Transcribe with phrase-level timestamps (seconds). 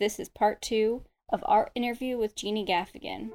[0.00, 1.02] This is part two
[1.32, 3.30] of our interview with Jeannie Gaffigan.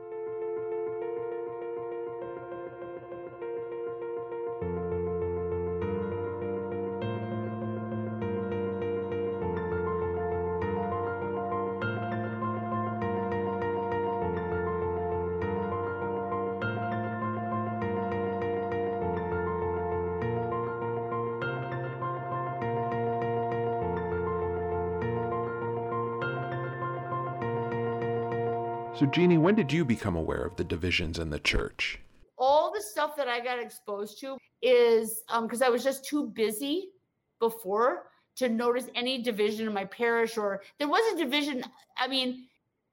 [29.04, 32.00] So, Jeannie, when did you become aware of the divisions in the church?
[32.38, 36.28] all the stuff that I got exposed to is um, because I was just too
[36.28, 36.90] busy
[37.40, 41.64] before to notice any division in my parish or there was a division.
[41.98, 42.48] I mean,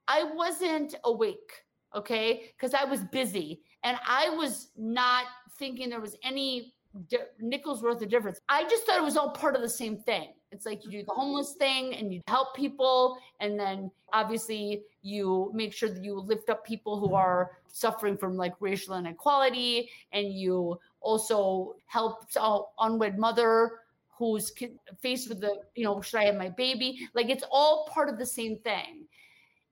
[0.08, 1.64] I wasn't awake,
[1.94, 5.24] okay, because I was busy and I was not
[5.58, 6.74] thinking there was any
[7.08, 8.38] di- nickels worth of difference.
[8.48, 10.32] I just thought it was all part of the same thing.
[10.52, 15.50] It's like you do the homeless thing and you help people, and then obviously you
[15.54, 20.32] make sure that you lift up people who are suffering from like racial inequality, and
[20.32, 23.80] you also help a unwed mother
[24.18, 24.52] who's
[25.00, 27.08] faced with the, you know, should I have my baby?
[27.14, 29.06] Like it's all part of the same thing.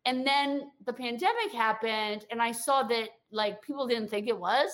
[0.06, 4.70] And then the pandemic happened, and I saw that like people didn't think it was,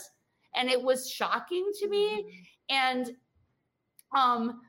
[0.55, 2.45] and it was shocking to me.
[2.69, 3.17] And
[4.15, 4.61] um,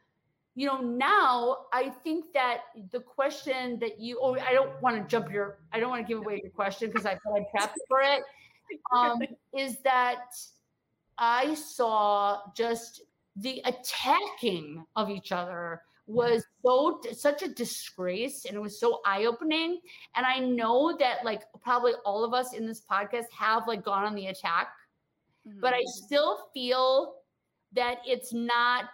[0.56, 2.62] you know, now I think that
[2.92, 6.08] the question that you, oh, I don't want to jump your, I don't want to
[6.08, 8.24] give away your question because I feel I prepped for it.
[8.96, 9.20] Um,
[9.58, 10.34] is that
[11.18, 13.02] I saw just
[13.36, 19.80] the attacking of each other was so such a disgrace and it was so eye-opening
[20.16, 24.06] and i know that like probably all of us in this podcast have like gone
[24.06, 24.68] on the attack
[25.60, 27.16] but i still feel
[27.74, 28.86] that it's not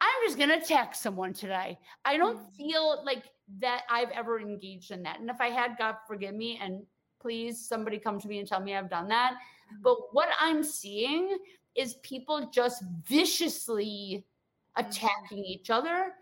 [0.00, 1.78] i'm just going to attack someone today.
[2.04, 2.52] I don't Mhm.
[2.56, 3.24] feel like
[3.60, 6.84] that i've ever engaged in that and if i had god forgive me and
[7.18, 9.34] please somebody come to me and tell me i've done that.
[9.82, 11.38] But what i'm seeing
[11.74, 14.24] is people just viciously
[14.76, 16.14] attacking each other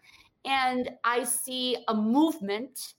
[0.44, 2.94] and i see a movement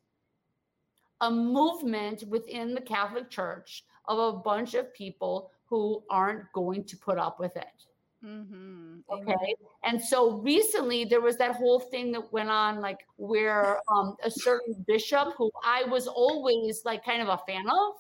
[1.22, 6.96] a movement within the catholic church of a bunch of people who aren't going to
[6.98, 7.86] put up with it
[8.26, 9.00] Mm-hmm.
[9.10, 9.56] Okay.
[9.84, 14.32] And so recently there was that whole thing that went on, like where um, a
[14.32, 17.94] certain bishop who I was always like kind of a fan of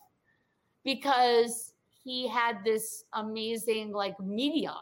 [0.83, 1.73] because
[2.03, 4.73] he had this amazing like media.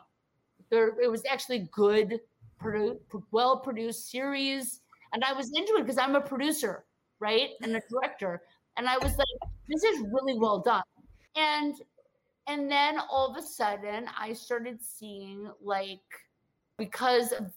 [0.70, 2.20] There, it was actually good,
[2.62, 3.00] produ-
[3.32, 4.82] well produced series.
[5.14, 6.86] And I was into it because I'm a producer,
[7.20, 7.50] right?
[7.62, 8.42] And a director.
[8.78, 10.84] And I was like, this is really well done.
[11.36, 11.76] And
[12.48, 16.00] and then all of a sudden i started seeing like
[16.78, 17.52] because of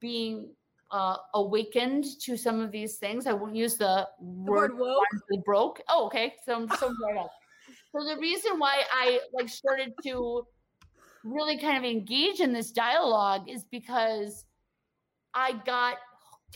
[0.00, 0.48] being
[0.92, 5.44] uh, awakened to some of these things i won't use the word word woke?
[5.44, 6.94] broke oh okay so so
[7.92, 10.46] so the reason why i like started to
[11.24, 14.44] really kind of engage in this dialogue is because
[15.34, 15.96] i got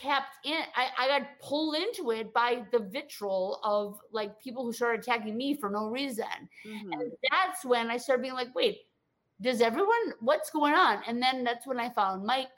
[0.00, 4.72] tapped in I, I got pulled into it by the vitriol of like people who
[4.72, 6.25] started attacking me for no reason
[6.66, 6.93] Mhm.
[6.93, 8.78] and that's when I started being like, wait,
[9.41, 11.03] does everyone, what's going on?
[11.06, 12.49] And then that's when I found Mike,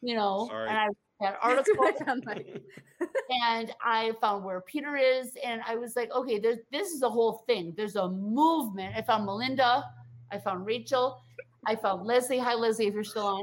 [0.00, 0.68] you know, Sorry.
[0.68, 0.84] and I
[1.20, 2.62] had That's when I articles found Mike.
[3.30, 5.36] and I found where Peter is.
[5.44, 7.74] And I was like, okay, there's, this is a whole thing.
[7.76, 8.94] There's a movement.
[8.96, 9.84] I found Melinda.
[10.32, 11.20] I found Rachel.
[11.66, 12.38] I found Leslie.
[12.38, 13.42] Hi, Leslie, if you're still on.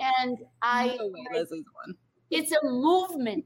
[0.00, 1.96] And I, no way, Leslie's one.
[2.30, 3.44] It's a movement.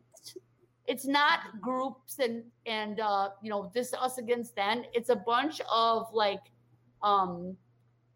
[0.87, 4.82] It's not groups and and uh you know this us against them.
[4.93, 6.50] It's a bunch of like
[7.03, 7.56] um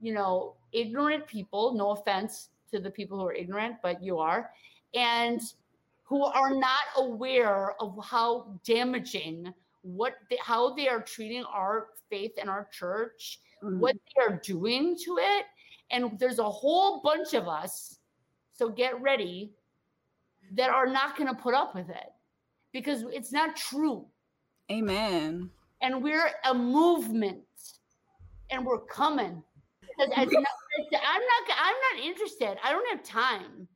[0.00, 4.50] you know ignorant people no offense to the people who are ignorant but you are
[4.94, 5.40] and
[6.02, 9.52] who are not aware of how damaging
[9.82, 14.96] what they, how they are treating our faith and our church what they are doing
[15.02, 15.46] to it
[15.90, 17.98] and there's a whole bunch of us.
[18.52, 19.52] So get ready
[20.54, 22.12] that are not going to put up with it
[22.72, 24.06] because it's not true
[24.70, 25.50] Amen.
[25.82, 27.42] and we're a movement
[28.50, 29.42] and we're coming.
[29.98, 33.66] not- i'm not i'm not interested i don't have time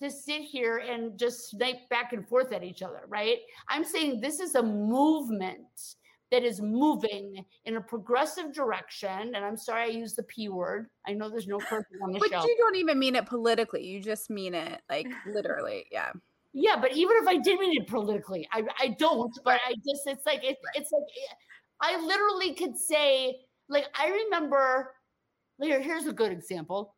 [0.00, 3.38] to sit here and just snipe back and forth at each other right
[3.68, 5.96] i'm saying this is a movement
[6.30, 10.88] that is moving in a progressive direction and i'm sorry i used the p word
[11.06, 13.84] i know there's no cursing on the But show you don't even mean it politically.
[13.84, 15.86] You just mean it like literally.
[15.90, 16.12] Yeah.
[16.54, 19.36] Yeah, but even if I did mean it politically, I I don't.
[19.44, 21.02] But I just it's like it, it's like
[21.80, 23.36] I literally could say
[23.68, 24.94] like I remember.
[25.60, 26.94] Here, here's a good example.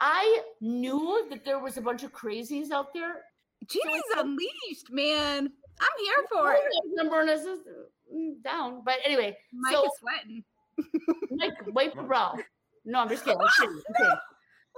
[0.00, 3.22] I knew that there was a bunch of crazies out there.
[3.68, 5.52] Jesus unleashed, man.
[5.80, 6.62] I'm here for it.
[6.94, 7.68] Number and assist-
[8.14, 8.82] mm, down.
[8.84, 10.44] But anyway, Mike so is sweating.
[11.30, 12.36] Mike, wipe your brow.
[12.84, 13.40] No, I'm just kidding.
[13.40, 13.82] I'm kidding.
[13.88, 14.16] I'm kidding.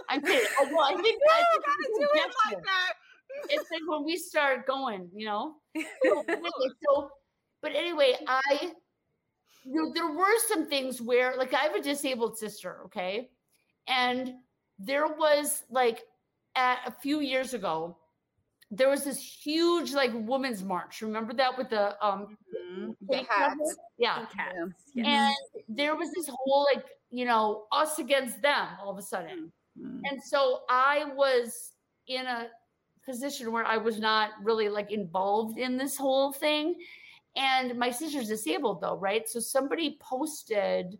[0.08, 0.48] I'm kidding.
[0.60, 2.92] Oh, well, I think You I think gotta do it like that.
[3.50, 5.54] it's like when we start going, you know.
[6.04, 6.24] So,
[6.86, 7.10] so-
[7.60, 8.72] but anyway, I
[9.64, 13.28] there, there were some things where, like, I have a disabled sister, okay,
[13.88, 14.34] and
[14.78, 16.04] there was like
[16.54, 17.98] at a few years ago,
[18.70, 21.00] there was this huge like women's march.
[21.02, 22.36] Remember that with the um
[22.70, 22.94] Mhm.
[23.08, 23.28] The hats.
[23.28, 23.76] cover?
[23.96, 24.26] yeah.
[24.26, 24.90] Cats.
[24.94, 25.04] Yeah.
[25.04, 25.34] Yes.
[25.54, 29.50] And there was this whole like, you know, us against them all of a sudden.
[29.78, 30.02] Mhm.
[30.10, 31.72] And so I was
[32.08, 32.50] in a
[33.04, 36.74] position where I was not really like involved in this whole thing.
[37.36, 39.26] And my sister's disabled though, right?
[39.28, 40.98] So somebody posted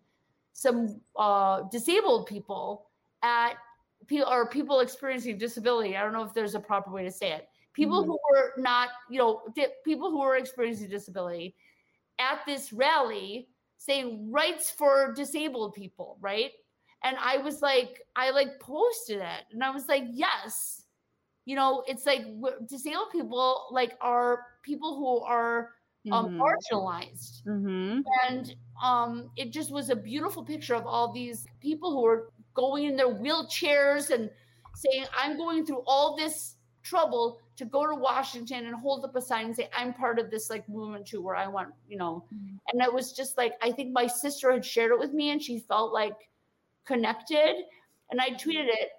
[0.55, 2.89] some uh, disabled people
[3.23, 3.55] at
[4.07, 5.97] people or people experiencing disability.
[5.97, 7.49] I don't know if there's a proper way to say it.
[7.79, 8.07] People Mhm.
[8.07, 11.55] who were not, you know, di- people who were experiencing disability
[12.19, 16.51] at this rally saying rights for disabled people, right?
[17.05, 20.85] And I was like, I like posted it, and I was like, yes,
[21.47, 22.27] you know, it's like
[22.67, 25.75] disabled people like are people who are
[26.11, 26.39] um, Mhm.
[26.43, 28.03] marginalized, Mhm.
[28.29, 32.85] and um, it just was a beautiful picture of all these people who are going
[32.87, 34.31] in their wheelchairs and
[34.75, 39.21] saying, I'm going through all this trouble to go to Washington and hold up a
[39.21, 42.25] sign and say, I'm part of this like movement too, where I want, you know.
[42.33, 42.59] Mhm.
[42.73, 45.43] And it was just like, I think my sister had shared it with me and
[45.43, 46.31] she felt like
[46.85, 47.65] connected.
[48.11, 48.91] And I tweeted it.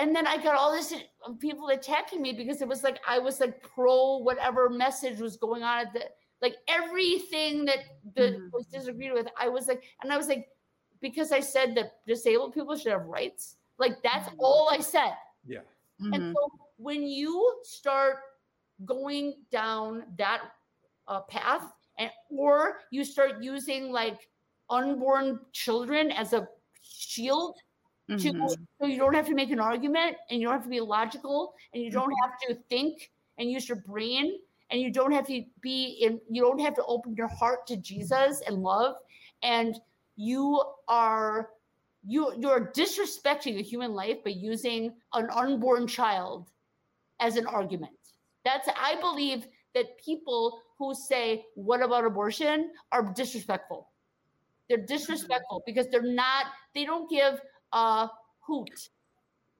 [0.00, 3.18] And then I got all this uh, people attacking me because it was like I
[3.18, 6.04] was like pro whatever message was going on at the
[6.40, 7.78] like everything that
[8.14, 8.52] the Mhm.
[8.52, 9.26] was disagreed with.
[9.40, 10.48] I was like, and I was like,
[11.00, 13.56] because I said that disabled people should have rights.
[13.78, 14.36] Like that's Mhm.
[14.38, 15.14] all I said.
[15.46, 15.62] Yeah.
[16.00, 18.16] And so when you start
[18.84, 20.42] going down that
[21.06, 21.64] uh, path,
[21.98, 24.28] and or you start using like
[24.70, 26.48] unborn children as a
[26.82, 27.56] shield
[28.08, 28.56] to Mhm.
[28.80, 31.54] so you don't have to make an argument and you don't have to be logical
[31.74, 34.38] and you don't have to think and use your brain
[34.70, 37.76] and you don't have to be in you don't have to open your heart to
[37.76, 38.96] Jesus and love
[39.42, 39.80] and
[40.16, 41.50] you are
[42.06, 46.50] you you're disrespecting a human life by using an unborn child
[47.20, 47.92] as an argument.
[48.44, 53.88] That's I believe that people who say what about abortion are disrespectful.
[54.68, 57.40] They're disrespectful because they're not they don't give
[57.72, 58.08] a
[58.40, 58.88] hoot.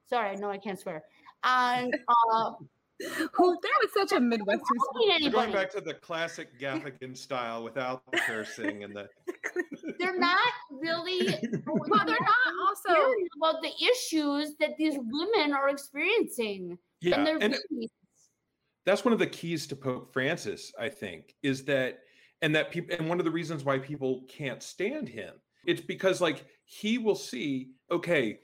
[0.09, 1.03] Sorry, I know I can't swear.
[1.45, 2.53] And uh
[3.35, 5.53] Who that was such a Midwestern fucking So going anybody.
[5.53, 9.09] back to the classic Gaffigan style without the cursing and the
[10.01, 11.29] They're not really
[11.65, 16.77] Well, they're not also about the issues that these women are experiencing.
[17.01, 17.57] Yeah, and
[18.87, 21.99] that's one of the keys to Pope Francis, I think, is that
[22.43, 25.35] and that people and one of the reasons why people can't stand him.
[25.67, 28.39] It's because like he will see, okay,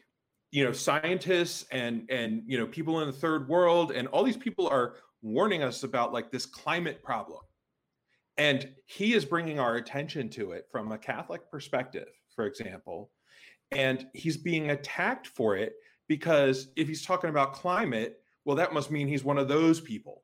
[0.50, 4.36] you know, scientists and and you know, people in the third world and all these
[4.36, 7.40] people are warning us about like this climate problem.
[8.36, 13.10] And he is bringing our attention to it from a Catholic perspective, for example.
[13.70, 15.72] And he's being attacked for it
[16.08, 20.22] because if he's talking about climate, well, that must mean he's one of those people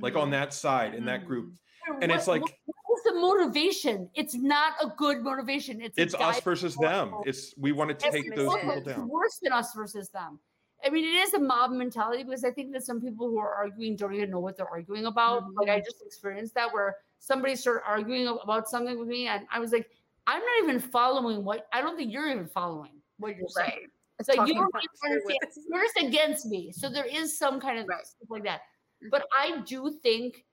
[0.00, 0.32] like on Mhm.
[0.32, 1.54] that side in that group
[2.02, 4.10] and it's like what's the motivation?
[4.14, 5.80] It's not a good motivation.
[5.80, 8.60] It's it's us versus them it's we want to take it those is.
[8.60, 10.38] people it's down worse than us versus them.
[10.84, 13.52] I mean, it is a mob mentality because I think that some people who are
[13.52, 15.44] arguing don't even know what they're arguing about.
[15.54, 19.58] Like I just experienced that where somebody started arguing about something with me, and I
[19.58, 19.90] was like,
[20.26, 23.70] I'm not even following what I don't think you're even following what you're saying.
[23.70, 23.88] Right.
[24.18, 25.66] It's like you Talking don't about even true with- understand.
[25.68, 26.72] You're against me.
[26.72, 28.06] So there is some kind of Right.
[28.06, 28.62] stuff like that.
[29.10, 30.44] But I do think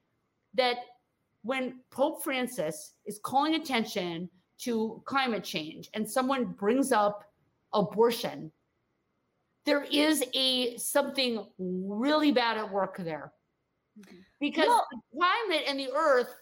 [0.54, 0.78] that
[1.42, 4.30] when Pope Francis is calling attention
[4.60, 7.32] to climate change and someone brings up
[7.74, 8.52] abortion,
[9.66, 13.34] there is a something really bad at work there.
[14.00, 14.26] Mhm.
[14.40, 14.86] Because No.
[14.92, 16.34] the climate and the earth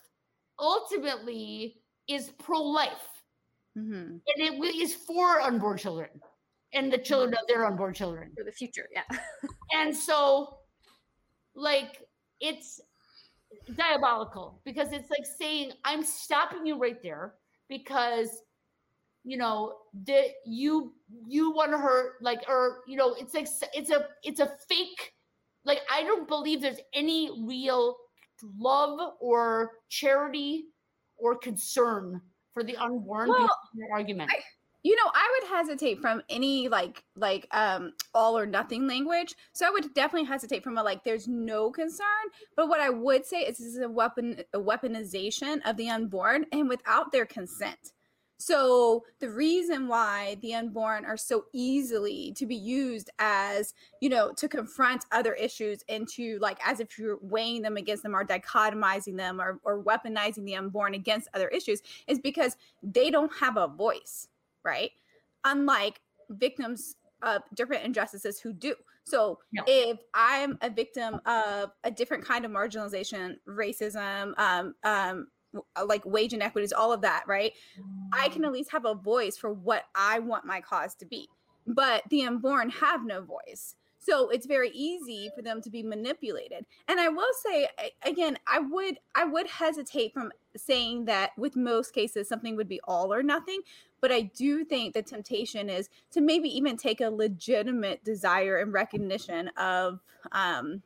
[0.59, 3.23] ultimately is pro-life
[3.77, 4.21] Mhm.
[4.27, 6.21] and it wi- for unborn children
[6.73, 8.31] and the children of their unborn children.
[8.37, 9.03] For the future, yeah.
[9.73, 10.57] And so,
[11.55, 12.01] like,
[12.39, 12.81] it's
[13.75, 17.35] diabolical because it's like saying, I'm stopping you right there
[17.69, 18.29] because
[19.23, 19.75] you know
[20.05, 20.93] that you
[21.27, 25.13] you want to hurt like or you know it's like it's a it's a fake
[25.63, 27.95] like i don't believe there's any real
[28.57, 30.65] love or charity
[31.17, 32.21] or concern
[32.53, 34.31] for the unborn Well, based on your argument
[34.83, 39.33] You know, I would hesitate from any like like um all or nothing language.
[39.53, 42.07] So I would definitely hesitate from a like there's no concern.
[42.57, 46.45] But what I would say is this is a weapon a weaponization of the unborn
[46.51, 47.93] and without their consent.
[48.39, 54.33] So the reason why the unborn are so easily to be used as, you know,
[54.33, 58.25] to confront other issues and to like as if you're weighing them against them or
[58.25, 63.55] dichotomizing them or, or weaponizing the unborn against other issues is because they don't have
[63.55, 64.27] a voice
[64.63, 64.91] right?
[65.43, 68.75] Unlike victims of different injustices who do.
[69.05, 75.27] So if I'm a victim of a different kind of marginalization, racism, um, um,
[75.85, 77.53] like wage inequities, all of that, right?
[78.13, 81.27] I can at least have a voice for what I want my cause to be.
[81.67, 83.75] But the unborn have no voice.
[83.99, 86.65] So it's very easy for them to be manipulated.
[86.89, 87.69] And I will say
[88.03, 92.81] again, I would I would hesitate from saying that with most cases something would be
[92.83, 93.61] all or nothing,
[94.03, 98.73] but I do think the temptation is to maybe even take a legitimate desire and
[98.73, 100.01] recognition of
[100.33, 100.83] um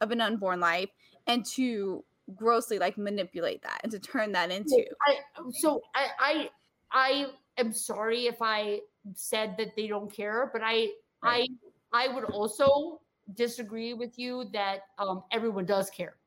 [0.00, 0.90] of an unborn life
[1.26, 2.04] and to
[2.36, 5.18] grossly like manipulate that and to turn that into I
[5.50, 6.50] so I I
[6.92, 7.26] I
[7.58, 8.82] am sorry if I
[9.14, 10.92] said that they don't care, but I
[11.24, 11.48] I
[11.92, 13.00] I would also
[13.34, 16.18] disagree with you that um, everyone does care.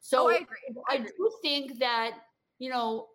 [0.00, 0.82] So Oh, I agree.
[0.86, 2.18] I do think that
[2.58, 3.08] you know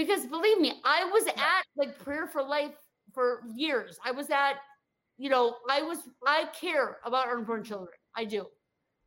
[0.00, 2.74] because believe me, I was at like Prayer for Life
[3.12, 3.98] for years.
[4.04, 4.54] I was at
[5.18, 7.96] you know I was I care about unborn children.
[8.14, 8.46] I do,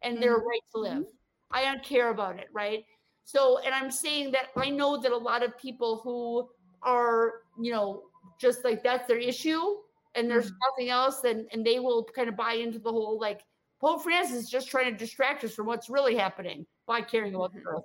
[0.02, 0.46] and their Mhm.
[0.46, 1.06] right to live.
[1.52, 2.86] I don't care about it, right?
[3.26, 6.50] So, and I'm saying that I know that a lot of people who
[6.82, 8.04] are, you know,
[8.40, 9.78] just like that's their issue
[10.16, 10.58] and there's Mhm.
[10.70, 13.42] nothing else, and and they will kind of buy into the whole like
[13.82, 17.54] Pope Francis is just trying to distract us from what's really happening by caring about
[17.54, 17.66] the Mhm.
[17.66, 17.84] earth.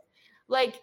[0.48, 0.80] Like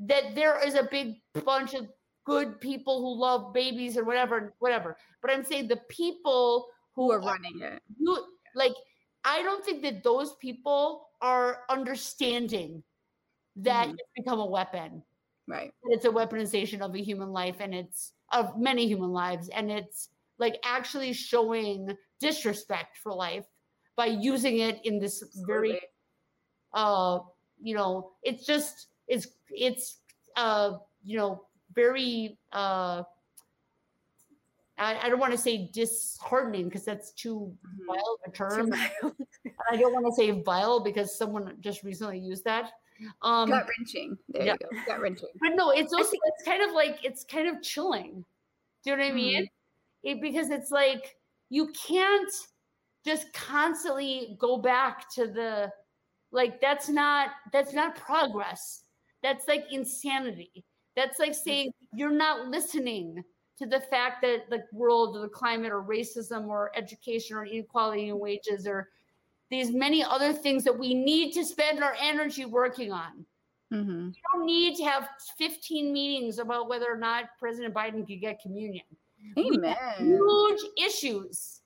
[0.00, 1.88] that there is a big bunch of
[2.24, 4.96] good people who love babies or whatever, whatever.
[5.22, 7.82] But I'm saying the people who are running it.
[7.98, 8.24] you
[8.54, 8.72] like
[9.24, 12.82] i don't think that those people are understanding
[13.56, 13.94] that Mhm.
[13.98, 15.02] it's become a weapon
[15.46, 15.72] Right.
[15.84, 20.08] it's a weaponization of a human life and it's of many human lives and it's
[20.38, 23.46] like actually showing disrespect for life
[23.94, 25.78] by using it in this very
[26.72, 27.18] uh
[27.60, 29.98] you know it's just it's it's
[30.36, 31.42] uh you know
[31.74, 33.02] very uh
[34.78, 37.52] I, I don't want to say disheartening because that's too
[37.86, 38.72] vile a term.
[39.70, 42.72] I don't want to say vile because someone just recently used that.
[43.22, 44.18] Um, Gut wrenching.
[44.28, 44.56] There yeah.
[44.60, 44.84] you go.
[44.86, 45.28] Gut wrenching.
[45.40, 48.24] but no, it's also it's kind of like it's kind of chilling.
[48.84, 49.42] Do you know what I mean?
[49.44, 50.08] Mm-hmm.
[50.08, 51.16] It, because it's like
[51.48, 52.30] you can't
[53.04, 55.70] just constantly go back to the
[56.32, 58.82] like that's not that's not progress.
[59.22, 60.64] That's like insanity.
[60.94, 63.22] That's like saying you're not listening
[63.58, 68.08] to the fact that the world or the climate or racism or education or inequality
[68.08, 68.90] in wages or
[69.50, 73.24] these many other things that we need to spend our energy working on
[73.72, 74.14] Mhm.
[74.14, 75.08] you don't need to have
[75.38, 78.84] 15 meetings about whether or not President Biden could get communion.
[79.36, 79.76] Amen.
[79.98, 81.62] Huge issues,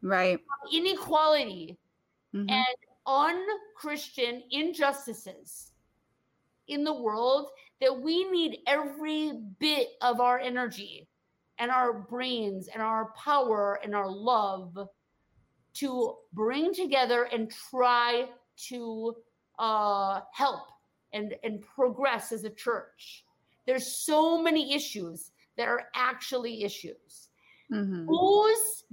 [0.00, 0.40] Right.
[0.72, 1.76] inequality,
[2.32, 2.50] Mhm.
[2.50, 2.76] and
[3.06, 5.72] unchristian injustices
[6.68, 11.08] in the world that we need every bit of our energy
[11.58, 14.76] and our brains and our power and our love
[15.74, 18.26] to bring together and try
[18.68, 19.14] to
[19.58, 20.68] uh, help
[21.12, 23.24] and, and progress as a church.
[23.66, 27.28] There's so many issues that are actually issues.
[27.70, 28.06] Mhm.
[28.06, 28.84] Who's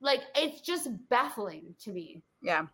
[0.00, 2.20] like it's just baffling to me.
[2.42, 2.66] Yeah.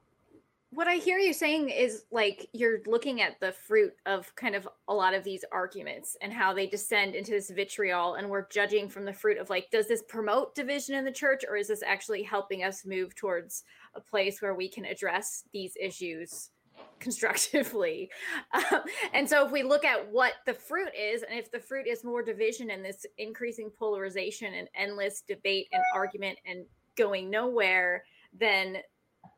[0.70, 4.68] What I hear you saying is like you're looking at the fruit of kind of
[4.88, 8.88] a lot of these arguments and how they descend into this vitriol, and we're judging
[8.88, 11.82] from the fruit of like, does this promote division in the church, or is this
[11.82, 16.50] actually helping us move towards a place where we can address these issues
[17.00, 18.10] constructively?
[18.52, 18.82] Um,
[19.14, 22.04] and so, if we look at what the fruit is, and if the fruit is
[22.04, 28.04] more division and this increasing polarization and endless debate and argument and going nowhere,
[28.38, 28.76] then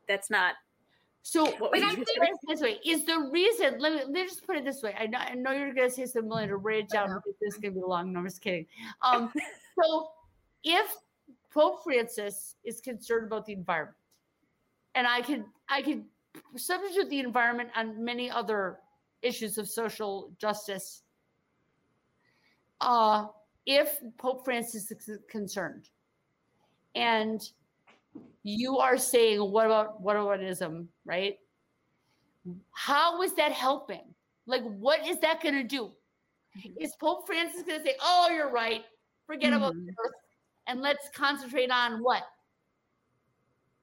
[0.09, 0.55] that's not
[1.23, 2.31] So What but would I you think say?
[2.47, 3.75] this way is the reason.
[3.79, 4.95] Let me let me just put it this way.
[4.99, 7.75] I know I know you're gonna say something Melinda, write it down this is gonna
[7.75, 8.11] be long.
[8.11, 8.65] No, I'm just kidding.
[9.01, 9.31] Um,
[9.81, 10.09] so
[10.63, 10.95] if
[11.51, 13.97] Pope Francis is concerned about the environment,
[14.95, 16.03] and I could I could
[16.55, 18.79] substitute the environment on many other
[19.21, 21.03] issues of social justice.
[22.79, 23.27] Uh,
[23.67, 25.89] if Pope Francis is concerned,
[26.95, 27.51] and
[28.43, 31.35] you are saying what about what about ism, right?
[32.71, 34.15] How is that helping?
[34.47, 35.91] Like, what is that going to do?
[36.79, 38.83] Is Pope Francis going to say, "Oh, you're right.
[39.27, 39.85] forget about Mhm.
[39.85, 40.13] the earth
[40.67, 42.23] and let's concentrate on what?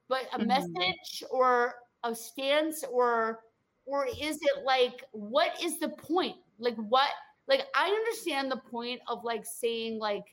[0.08, 0.46] But a Mhm.
[0.46, 3.44] message or a stance or
[3.86, 6.36] or is it like what is the point?
[6.58, 7.10] Like what
[7.46, 10.24] like I understand the point of like saying like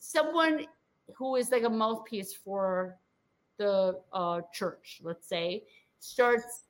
[0.00, 0.66] someone
[1.14, 2.98] who is like a mouthpiece for
[3.58, 5.62] the uh, church, let's say,
[5.98, 6.64] starts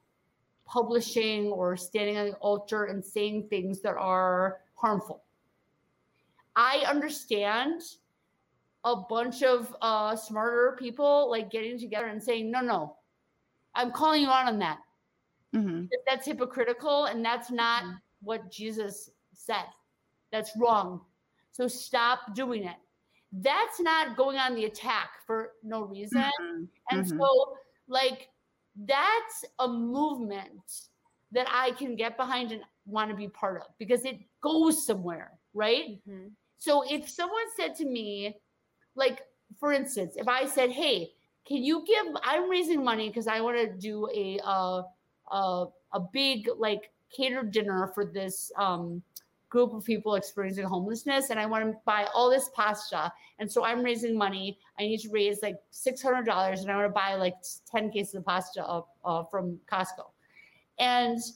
[0.66, 5.23] publishing or standing on the altar and saying things that are harmful.
[6.55, 7.83] I understand
[8.85, 12.97] a bunch of uh, smarter people like getting together and saying, no, no,
[13.75, 14.78] I'm calling you out on that.
[15.55, 15.88] Mhm.
[16.07, 18.00] That's hypocritical and that's not Mhm.
[18.23, 19.66] what Jesus said.
[20.31, 21.05] That's wrong.
[21.52, 22.76] So stop doing it.
[23.38, 26.23] That's not going on the attack for no reason.
[26.40, 26.69] Mhm.
[26.90, 27.19] And Mhm.
[27.19, 28.31] so, like,
[28.76, 30.88] that's a movement
[31.33, 35.38] that I can get behind and want to be part of because it goes somewhere,
[35.55, 36.00] right?
[36.07, 36.33] Mhm.
[36.59, 38.40] So, if someone said to me,
[38.95, 39.26] like,
[39.59, 41.14] for instance, if I said, "Hey,
[41.45, 42.07] can you give?
[42.23, 44.83] I'm raising money because I want to do a uh,
[45.31, 49.02] uh, a big like catered dinner for this um,
[49.57, 53.65] group of people experiencing homelessness, and I want to buy all this pasta, and so
[53.65, 54.59] I'm raising money.
[54.79, 57.37] I need to raise like six hundred dollars, and I want to buy like
[57.71, 60.07] ten cases of pasta uh, uh, from Costco,
[60.79, 61.19] and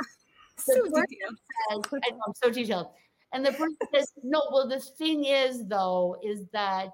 [0.57, 1.37] So detailed.
[1.71, 2.89] says, I know, I'm so detailed.
[3.33, 6.93] And the person says, no, well, the thing is, though, is that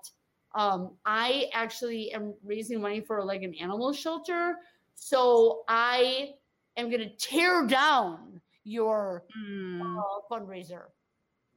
[0.55, 4.57] um, I actually am raising money for like an animal shelter.
[4.95, 6.35] So I
[6.77, 10.85] am going to tear down your Mm, uh, fundraiser.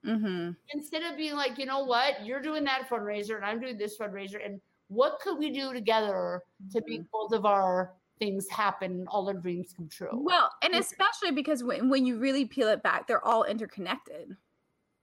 [0.05, 0.55] Mhm.
[0.73, 3.97] Instead of being like, you know what, you're doing that fundraiser and I'm doing this
[3.97, 4.43] fundraiser.
[4.43, 6.41] And what could we do together
[6.71, 10.09] to make both of our things happen, and all our dreams come true?
[10.11, 14.35] Well, and especially because when, when you really peel it back, they're all interconnected.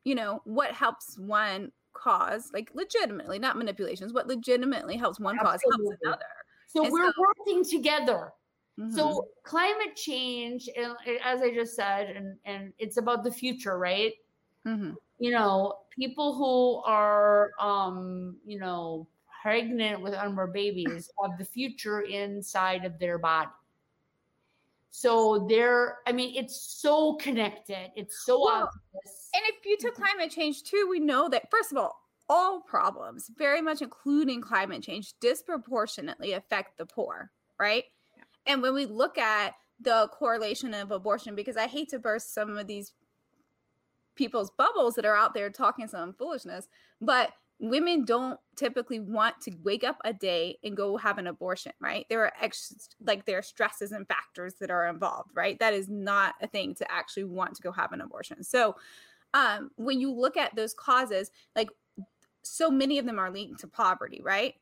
[0.05, 5.61] You know, what helps one cause, like legitimately, not manipulations, what legitimately helps one cause
[5.63, 5.97] helps Absolutely.
[6.05, 6.25] another.
[6.67, 8.33] so and we're so- working together.
[8.79, 8.93] Mhm.
[8.95, 10.69] So climate change,
[11.25, 14.13] as I just said, and and it's about the future, right?
[14.67, 14.97] Mhm.
[15.19, 19.07] You know, people who are, um, you know,
[19.43, 23.51] pregnant with unborn babies have the future inside of their body.
[24.91, 27.93] So they're, I mean, it's so connected.
[27.97, 29.31] It's so Well, obvious.
[29.35, 33.31] And if you took climate change too, we know that first of all, all problems,
[33.37, 37.85] very much including climate change, disproportionately affect the poor, right?
[38.47, 42.57] And when we look at the correlation of abortion, because I hate to burst some
[42.57, 42.93] of these
[44.17, 46.69] people's bubbles that are out there talking some foolishness,
[47.01, 51.73] but women don't typically want to wake up a day and go have an abortion,
[51.81, 52.07] right?
[52.11, 52.33] There are
[53.05, 55.59] like there are stresses and factors that are involved, right?
[55.59, 58.43] That is not a thing to actually want to go have an abortion.
[58.43, 58.77] So,
[59.35, 61.69] um, when you look at those causes, like
[62.43, 64.55] so many of them are linked to poverty, right?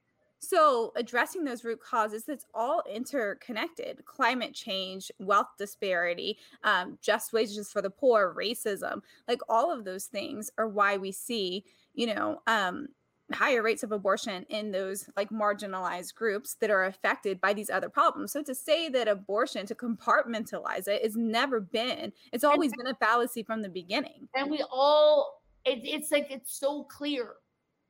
[0.44, 7.70] So, addressing those root causes, it's all interconnected climate change, wealth disparity, um, just wages
[7.72, 12.40] for the poor, racism like all of those things are why we see, you know,
[12.46, 12.88] um,
[13.33, 17.88] higher rates of abortion in those like marginalized groups that are affected by these other
[17.88, 18.33] problems.
[18.33, 22.94] So, to say that abortion, to compartmentalize it, has never been, it's always been a
[22.94, 24.28] fallacy from the beginning.
[24.35, 27.37] and we all, it, it's like, it's so clear.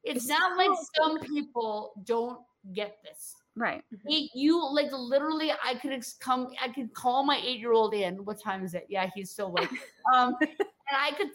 [0.04, 2.40] It's, It's not like so some people don't
[2.72, 3.34] get this.
[3.56, 3.82] Right.
[4.06, 7.94] He, you like literally, I could ex- come, I could call my eight year old
[7.94, 8.24] in.
[8.24, 8.86] What time is it?
[8.88, 9.68] Yeah, he's still awake.
[10.14, 10.50] Um, and
[10.92, 11.30] I could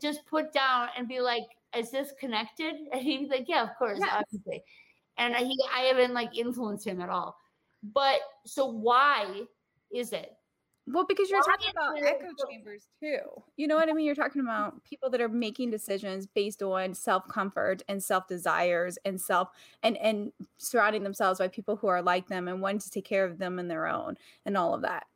[0.00, 1.44] just put down and be like,
[1.76, 4.08] "Is this connected?" And he'd be like, "Yeah, of course, Yes.
[4.24, 4.62] obviously."
[5.18, 7.36] And he, I haven't like influenced him at all.
[7.82, 9.42] But so why
[9.92, 10.32] is it?
[10.86, 13.18] Well, because you're talking about echo chambers too.
[13.56, 14.04] You know what I mean?
[14.04, 14.50] You're talking mm-hmm.
[14.50, 19.48] about people that are making decisions based on self comfort and self desires and self
[19.82, 23.24] and and surrounding themselves by people who are like them and wanting to take care
[23.24, 25.06] of them and their own and all of that.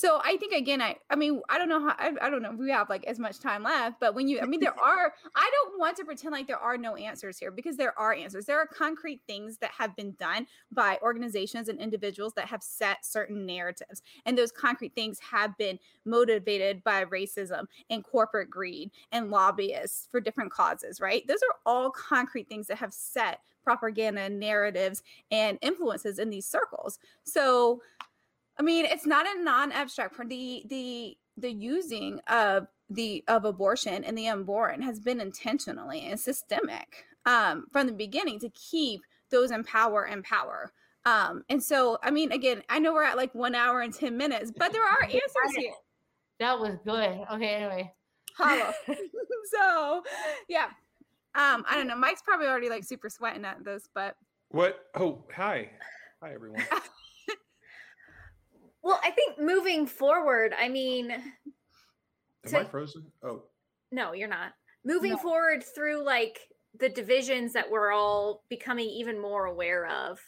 [0.00, 2.52] So I think again, I I mean I don't know how I, I don't know
[2.52, 5.12] if we have like as much time left, but when you I mean there are
[5.36, 8.46] I don't want to pretend like there are no answers here because there are answers.
[8.46, 13.04] There are concrete things that have been done by organizations and individuals that have set
[13.04, 19.30] certain narratives and those concrete things have been motivated by racism and corporate greed and
[19.30, 25.02] lobbyists for different causes right those are all concrete things that have set propaganda narratives
[25.30, 27.82] and influences in these circles so
[28.60, 34.04] i mean it's not a non-abstract for the the the using of the of abortion
[34.04, 39.50] and the unborn has been intentionally and systemic um, from the beginning to keep those
[39.50, 40.72] in power in power
[41.06, 44.16] um, and so, I mean, again, I know we're at like one hour and 10
[44.16, 45.72] minutes, but there are answers here.
[46.38, 47.24] That was good.
[47.32, 47.92] Okay, anyway.
[48.36, 48.72] Holla.
[48.86, 50.02] so,
[50.48, 50.66] yeah.
[51.34, 51.96] Um, I don't know.
[51.96, 54.16] Mike's probably already like super sweating at this, but
[54.48, 54.86] What?
[54.94, 55.70] Oh, hi.
[56.22, 56.62] Hi, everyone.
[58.82, 61.22] Well, I think moving forward, I mean, Am
[62.50, 63.12] So- I frozen?
[63.22, 63.42] Oh,
[63.90, 64.52] no, you're not.
[64.84, 65.18] Moving No.
[65.18, 70.18] forward through like the divisions that we're all becoming even more aware of.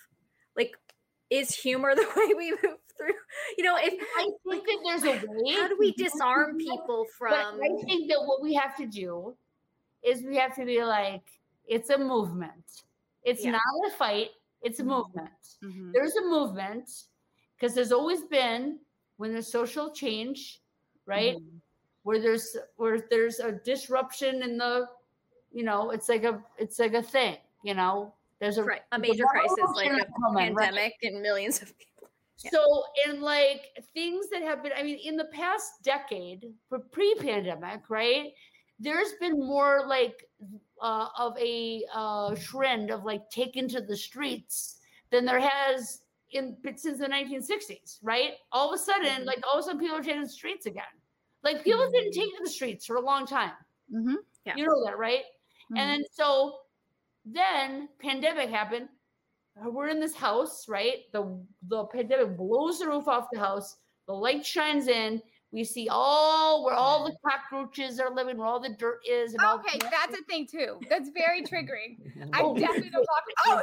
[0.57, 0.77] Like,
[1.31, 3.15] is humor the way we move through?
[3.57, 5.55] You know, if I think that there's a way.
[5.55, 8.77] how do we disarm do that, people But from I think that what we have
[8.77, 9.35] to do
[10.03, 11.23] is we have to be like,
[11.67, 12.83] it's a movement.
[13.23, 13.53] It's Yeah.
[13.53, 14.33] not a fight.
[14.61, 14.87] It's a Mhm.
[14.89, 15.31] movement.
[15.63, 15.93] Mhm.
[15.95, 16.91] There's a movement
[17.63, 18.81] because there's always been
[19.19, 20.61] when there's social change,
[21.07, 21.37] right?
[21.37, 21.61] Mhm.
[22.03, 24.89] Where there's where there's a disruption in the,
[25.53, 28.13] you know, it's like a it's like a thing, you know.
[28.41, 30.67] There's a right, a major crisis like a coming, right?
[30.67, 32.11] pandemic and millions of people?
[32.39, 32.51] Yeah.
[32.51, 37.89] So, in like things that have been, I mean, in the past decade, for pre-pandemic,
[37.89, 38.33] right?
[38.81, 40.29] There's been more like
[40.81, 44.81] uh, of a uh, trend of like taken to the streets
[45.13, 46.02] than there has
[46.33, 48.33] in since the 1960s, right?
[48.53, 49.27] All of a sudden, Mhm.
[49.27, 50.85] like all of a sudden, people are taking the streets again.
[51.43, 53.53] Like people didn't take to the streets for a long time.
[53.93, 54.17] Mhm.
[54.45, 54.55] Yeah.
[54.57, 55.25] You know that, right?
[55.71, 55.79] Mhm.
[55.79, 56.61] And then so
[57.25, 58.89] then pandemic happened.
[59.57, 61.11] Uh, We're in this house, right?
[61.13, 63.77] The the pandemic blows the roof off the house.
[64.07, 65.23] The light shines in.
[65.53, 69.43] We see all where all the cockroaches are living, where all the dirt is, and
[69.45, 70.81] Okay, the- that's a thing too.
[70.89, 71.99] That's very triggering.
[72.33, 72.57] I Oh.
[72.57, 73.25] definitely don't talk.
[73.47, 73.63] Oh,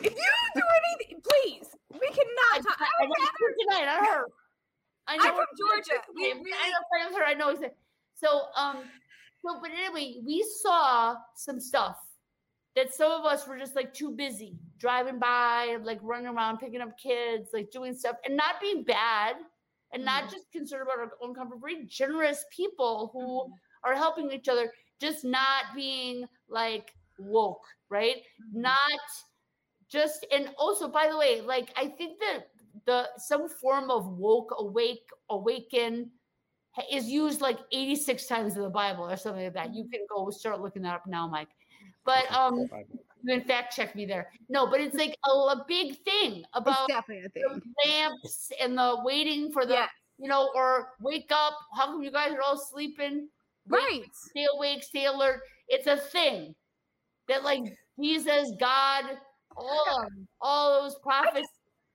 [0.00, 0.62] if you do
[0.98, 2.80] anything, please, we cannot talk.
[2.80, 3.54] I, I I would know rather.
[3.60, 3.88] tonight.
[4.00, 4.26] I her.
[5.06, 6.02] I I'm from Georgia.
[6.14, 6.42] We I know
[6.90, 7.24] friends with her.
[7.24, 7.50] I know.
[7.50, 7.76] exactly.
[8.14, 8.78] So um,
[9.44, 11.96] so but anyway, we saw some stuff
[12.76, 16.80] that some of us were just like too busy driving by, like running around, picking
[16.80, 19.36] up kids, like doing stuff, and not being bad,
[19.92, 20.30] and not Mhm.
[20.30, 21.58] just concerned about our own comfort.
[21.60, 23.52] Very generous people who Mhm.
[23.84, 28.24] are helping each other, just not being like woke, right?
[28.40, 28.62] Mm-hmm.
[28.62, 29.00] not
[29.88, 32.46] just and also by the way like i think that
[32.86, 36.08] the some form of woke awake awaken
[36.92, 40.30] is used like 86 times in the bible or something like that you can go
[40.30, 41.48] start looking that up now mike
[42.04, 42.68] but um
[43.22, 46.48] you can fact check me there no but it's like a, a big thing It's
[46.54, 47.62] about definitely a thing.
[47.86, 49.86] lamps and the waiting for the Yeah.
[50.18, 53.28] you know or wake up how come you guys are all sleeping
[53.68, 54.02] Wake Right.
[54.12, 55.42] stay awake, stay alert.
[55.68, 56.54] It's a thing
[57.28, 57.62] that like
[58.02, 59.04] Jesus, God,
[59.56, 61.46] all of all those prophets,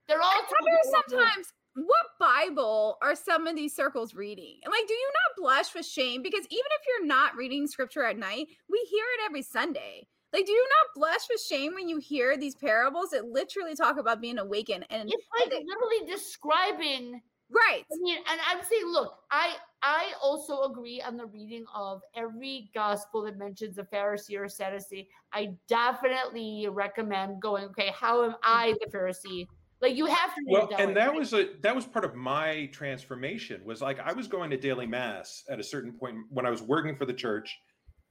[0.07, 0.77] they're all I wonder
[1.09, 4.59] sometimes what Bible are some of these circles reading?
[4.63, 6.21] And like, do you not blush with shame?
[6.21, 10.07] Because even if you're not reading scripture at night, we hear it every Sunday.
[10.35, 13.97] Like, do you not blush with shame when you hear these parables that literally talk
[13.97, 14.85] about being awakened?
[14.89, 17.21] And It's like they- literally describing.
[17.49, 22.01] right, I mean, and I'm saying, look, I I also agree on the reading of
[22.15, 25.07] every gospel that mentions a Pharisee or a Sadducee.
[25.31, 27.63] I definitely recommend going.
[27.65, 29.47] Okay, how am I the Pharisee?
[29.79, 30.41] Like you have to.
[30.47, 31.17] read well that and way, that right?
[31.19, 34.87] was a that was part of my transformation was like i was going to daily
[34.87, 37.55] mass at a certain point when i was working for the church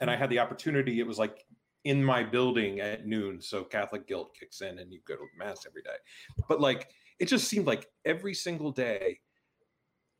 [0.00, 1.42] and i had the opportunity it was like
[1.84, 5.66] in my building at noon so catholic guilt kicks in and you go to mass
[5.66, 5.96] every day
[6.48, 9.18] but like it just seemed like every single day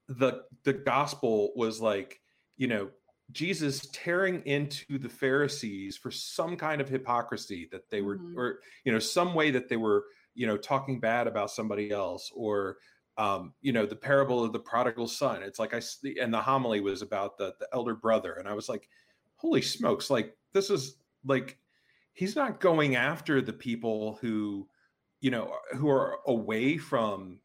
[0.08, 2.20] the the gospel was like
[2.56, 2.90] you know
[3.32, 8.36] jesus tearing into the pharisees for some kind of hypocrisy that they were Mhm.
[8.36, 12.30] or you know some way that they were you know talking bad about somebody else
[12.34, 12.76] or
[13.16, 15.80] um you know the parable of the prodigal son it's like i
[16.20, 18.88] and the homily was about the the elder brother and i was like
[19.36, 21.58] holy smokes like this is like
[22.12, 24.68] he's not going after the people who
[25.20, 27.38] you know who are away from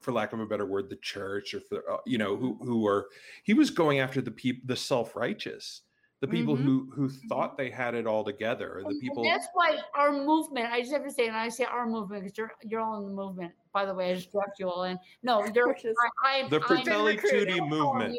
[0.00, 2.86] for lack of a better word the church or for uh, you know who who
[2.86, 3.06] are
[3.42, 5.82] he was going after the people the self-righteous
[6.20, 6.62] the people Mhm.
[6.62, 9.78] who who thought they had it all together or the And- and people that's why
[9.94, 10.66] our movement.
[10.72, 13.04] I just have to say, and I say our movement because you're you're all in
[13.04, 13.52] the movement.
[13.72, 14.98] By the way, I just dropped you all in.
[15.22, 15.68] No, you're.
[15.68, 15.94] Which is-
[16.24, 17.16] I, I, the I'm- Fratelli.
[17.16, 18.18] Tutti movement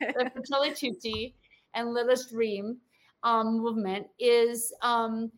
[0.00, 1.34] the Fratelli Tutti
[1.74, 2.78] and Let Us Dream
[3.22, 5.30] um, movement is um,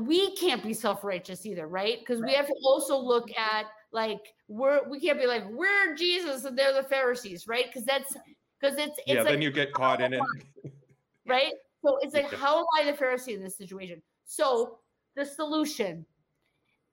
[0.00, 1.98] we can't be self-righteous either, right?
[2.00, 6.44] Because we have to also look at like we're we can't be like we're Jesus
[6.44, 7.66] and they're the Pharisees, right?
[7.66, 8.16] Because that's
[8.60, 10.20] because it's it's yeah like then you get caught in it
[11.26, 11.52] right?
[11.84, 12.38] So it's like, Yeah.
[12.38, 14.02] how am I the Pharisee in this situation?
[14.24, 14.78] So
[15.14, 16.04] the solution,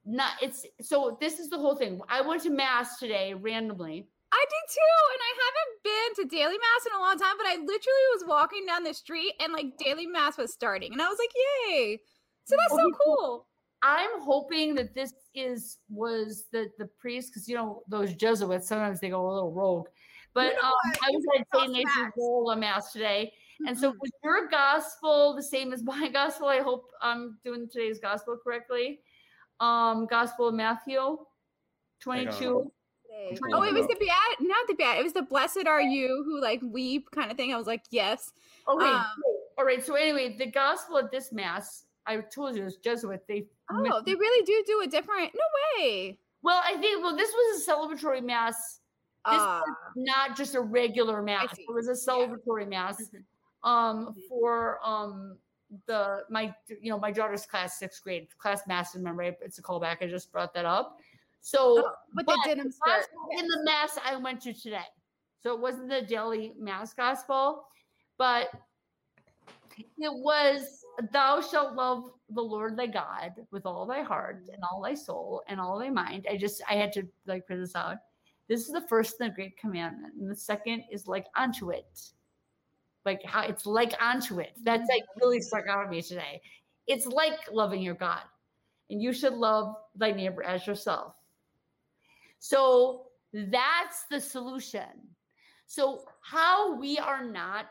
[0.06, 2.00] not it's so this is the whole thing.
[2.08, 4.08] I went to mass today randomly.
[4.36, 7.36] I did too, and I haven't been to daily mass in a long time.
[7.38, 11.02] But I literally was walking down the street, and like daily mass was starting, and
[11.02, 12.00] I was like, "Yay!"
[12.44, 13.18] So that's so Okay, cool.
[13.18, 13.48] cool.
[13.82, 19.00] I'm hoping that this is was the the priest because you know those Jesuits sometimes
[19.00, 19.88] they go a little rogue.
[20.34, 20.74] But know um.
[21.04, 21.72] I was You at cross St.
[21.72, 22.18] Ignatius paths.
[22.18, 23.34] Loyola mass today,
[23.68, 24.00] And so Mhm.
[24.02, 26.48] was your gospel the same as my gospel?
[26.48, 29.02] I hope I'm doing today's gospel correctly.
[29.60, 31.26] Um, gospel of Matthew
[32.06, 32.72] Hang
[33.16, 33.36] on.
[33.36, 33.36] 22.
[33.36, 33.40] Today.
[33.52, 34.98] Pull Oh, it it was the beat, not the beat.
[35.00, 37.54] It was the blessed are you who like weep kind of thing.
[37.54, 38.32] I was like, yes.
[38.68, 38.86] Okay.
[38.86, 39.06] Um,
[39.58, 39.84] All right.
[39.86, 43.24] So anyway, the gospel at this mass, I told you it was Jesuit.
[43.28, 45.32] They Oh, they really do do a different.
[45.34, 45.42] No
[45.84, 46.20] way.
[46.44, 48.56] well, I think well, this was a celebratory mass,
[49.28, 49.64] This Ah,
[49.96, 51.58] not just a regular mass.
[51.58, 53.02] It was a celebratory mass.
[53.02, 53.24] Mhm.
[53.68, 54.28] Um, Mhm.
[54.30, 55.38] for um
[55.88, 58.94] the my you know my daughter's class sixth grade class mass.
[58.94, 59.36] in memory.
[59.42, 59.98] it's a callback.
[60.04, 61.00] I just brought that up.
[61.46, 63.40] So oh, but the denim That's skirt.
[63.40, 64.88] in the mass I went to today.
[65.44, 67.68] So it wasn't the daily mass gospel,
[68.18, 68.48] but
[69.78, 74.82] it was thou shalt love the Lord thy God with all thy heart and all
[74.82, 76.26] thy soul and all thy mind.
[76.28, 77.98] I just I had to like put this out.
[78.48, 82.10] This is the first and the great commandment, and the second is like unto it.
[83.06, 84.54] Like how it's like unto it.
[84.64, 86.42] That's like really stuck out at me today.
[86.88, 88.24] It's like loving your God,
[88.90, 91.14] and you should love thy neighbor as yourself.
[92.46, 95.10] So that's the solution.
[95.66, 97.66] So how we are not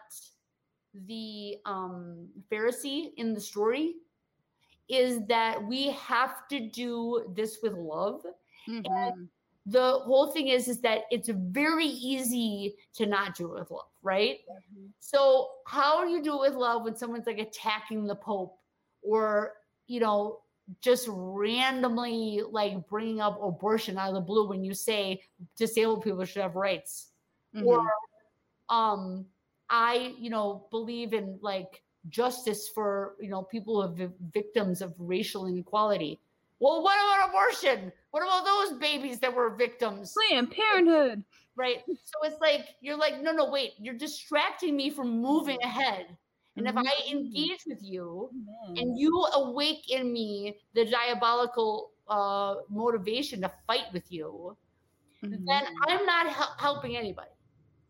[1.06, 3.94] the um, Pharisee in the story
[4.88, 8.26] is that we have to do this with love.
[8.68, 9.28] Mhm.
[9.66, 13.92] The whole thing is is that it's very easy to not do it with love,
[14.02, 14.40] right?
[14.98, 18.58] So how do you do it with love when someone's like attacking the Pope
[19.02, 19.54] or
[19.86, 20.40] you know
[20.80, 25.20] just randomly like bringing up abortion out of the blue when you say
[25.56, 27.10] disabled people should have rights.
[27.54, 27.66] Mhm.
[27.66, 27.86] or
[28.68, 29.26] um
[29.70, 34.82] i you know believe in like justice for you know people who are vi- victims
[34.82, 36.20] of racial inequality.
[36.60, 37.92] Well what about abortion?
[38.10, 40.14] What about those babies that were victims?
[40.28, 41.22] Planned Parenthood.
[41.56, 41.82] right?
[41.86, 46.16] So it's like you're like no no wait you're distracting me from moving ahead
[46.56, 47.10] and if i Mhm.
[47.10, 48.76] engage with you Amen.
[48.78, 54.56] and you awake in me the diabolical uh motivation to fight with you
[55.30, 55.76] then Mhm.
[55.88, 57.30] i'm not hel- helping anybody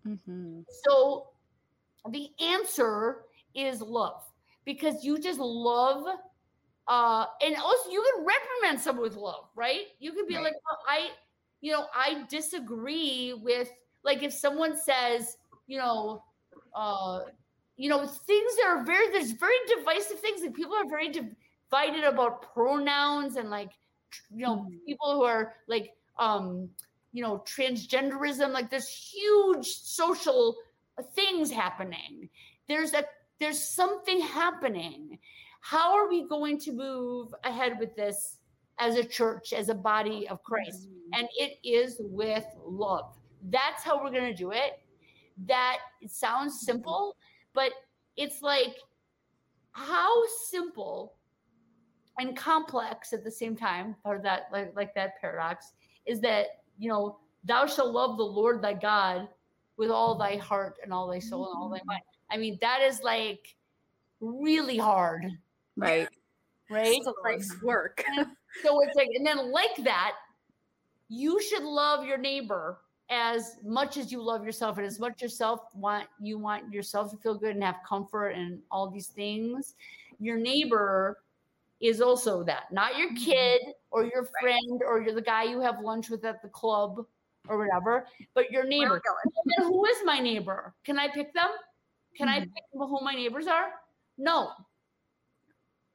[0.04, 0.64] Mhm.
[0.84, 1.28] so
[2.10, 3.24] the answer
[3.54, 4.22] is love
[4.64, 6.06] because you just love
[6.88, 10.44] uh and also you can reprimand someone with love right you could be Right.
[10.44, 11.10] like well, i
[11.60, 13.70] you know i disagree with
[14.04, 16.22] like if someone says you know
[16.74, 17.20] uh
[17.76, 22.04] you know things that are very there's very divisive things and people are very divided
[22.04, 23.70] about pronouns and like
[24.30, 24.84] you know Mhm.
[24.86, 26.70] people who are like um
[27.12, 30.56] you know transgenderism like there's huge social
[31.14, 32.28] things happening.
[32.68, 33.04] There's a
[33.40, 35.18] there's something happening.
[35.60, 38.38] How are we going to move ahead with this
[38.78, 40.88] as a church as a body of christ?
[40.88, 41.18] Mhm.
[41.18, 43.16] and it is with love.
[43.50, 44.80] That's how we're going to do it.
[45.46, 47.16] That it sounds simple
[47.54, 47.72] but
[48.16, 48.76] it's like
[49.72, 51.14] how simple
[52.18, 55.72] and complex at the same time or that like like that paradox
[56.06, 59.28] is that you know thou shalt love the lord thy god
[59.76, 61.86] with all thy heart and all thy soul and all thy mm.
[61.86, 63.56] mind i mean that is like
[64.20, 65.24] really hard
[65.76, 66.08] Right.
[66.70, 68.04] right Still Christ's work.
[68.62, 70.12] so it's like, and then like that,
[71.08, 72.78] you should love your neighbor
[73.14, 77.16] as much as you love yourself, and as much yourself want you want yourself to
[77.16, 79.74] feel good and have comfort and all these things.
[80.18, 81.22] Your neighbor
[81.80, 85.80] is also that, not your kid or your friend or you're the guy you have
[85.80, 87.04] lunch with at the club
[87.48, 89.00] or whatever, but your neighbor.
[89.44, 90.74] Then who is my neighbor?
[90.84, 91.50] Can I pick them?
[92.16, 92.54] Can I Mhm.
[92.54, 93.72] pick who my neighbors are?
[94.16, 94.52] No.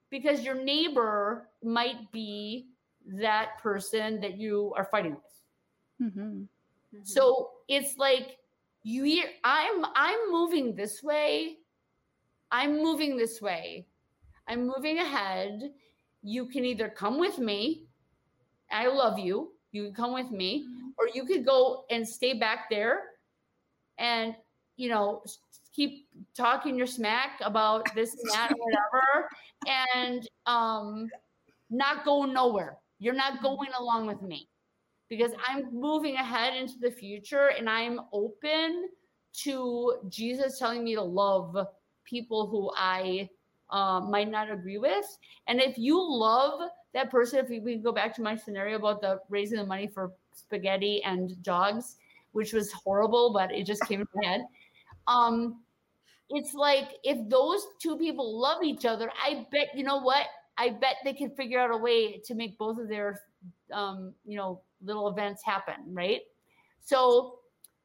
[0.09, 2.67] Because your neighbor might be
[3.05, 5.41] that person that you are fighting with.
[6.93, 7.07] Mhm.
[7.07, 8.37] So it's like
[8.83, 11.57] you hear I'm I'm moving this way.
[12.51, 13.87] I'm moving this way.
[14.47, 15.73] I'm moving ahead.
[16.23, 17.87] You can either come with me.
[18.71, 19.53] I love you.
[19.71, 20.65] You can come with me
[20.97, 23.03] or you could go and stay back there
[23.97, 24.35] and
[24.77, 25.23] you know
[25.73, 29.29] keep talking your smack about this and that and whatever
[29.67, 31.09] and um
[31.69, 34.49] not going nowhere you're not going along with me
[35.09, 38.89] because i'm moving ahead into the future and i'm open
[39.33, 41.57] to jesus telling me to love
[42.05, 43.27] people who i
[43.69, 45.05] uh, might not agree with.
[45.47, 49.01] And if you love that person if we, we go back to my scenario about
[49.01, 51.97] the raising the money for spaghetti and dogs
[52.31, 54.41] which was horrible but it just came to my head.
[55.07, 55.61] Um
[56.31, 60.25] it's like if those two people love each other i bet you know what?
[60.57, 63.21] I bet they can figure out a way to make both of their
[63.71, 66.21] um you know little events happen right
[66.83, 67.39] so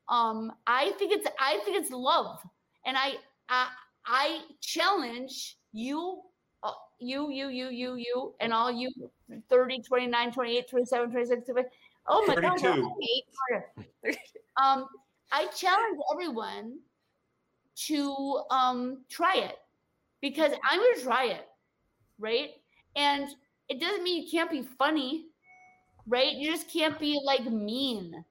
[0.08, 2.38] um i think it's i think it's love
[2.86, 3.14] and i
[3.48, 3.68] i
[4.06, 6.20] I challenge you,
[6.62, 8.90] uh, you, you, you, you, you, and all you
[9.48, 11.64] 30, 29, 28, 27, 26, 27.
[12.06, 12.60] Oh my God.
[12.60, 12.96] 32.
[13.02, 14.16] Eight.
[14.62, 14.86] Um,
[15.32, 16.78] I challenge everyone
[17.86, 19.56] to um, try it
[20.20, 21.48] because I'm going to try it,
[22.20, 22.50] right?
[22.94, 23.28] And
[23.68, 25.26] it doesn't mean you can't be funny,
[26.06, 26.32] right?
[26.34, 28.24] You just can't be like mean,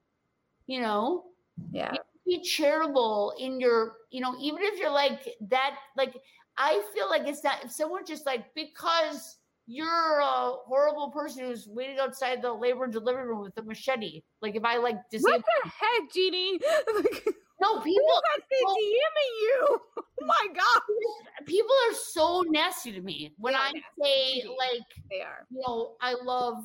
[0.68, 1.26] you know?
[1.72, 1.94] Yeah.
[2.26, 6.16] be charitable in your, you know, even if you're like that, like
[6.58, 11.68] I feel like it's not if someone just like because you're a horrible person who's
[11.68, 14.22] waiting outside the labor and delivery room with a machete.
[14.42, 16.60] Like if I like What disable the heck, Jeannie?
[17.62, 18.02] No people
[18.50, 19.80] been well- DMing you?
[20.22, 21.46] Oh my god.
[21.46, 25.46] people are so nasty to me when I say like They are.
[25.52, 26.64] you know, I love,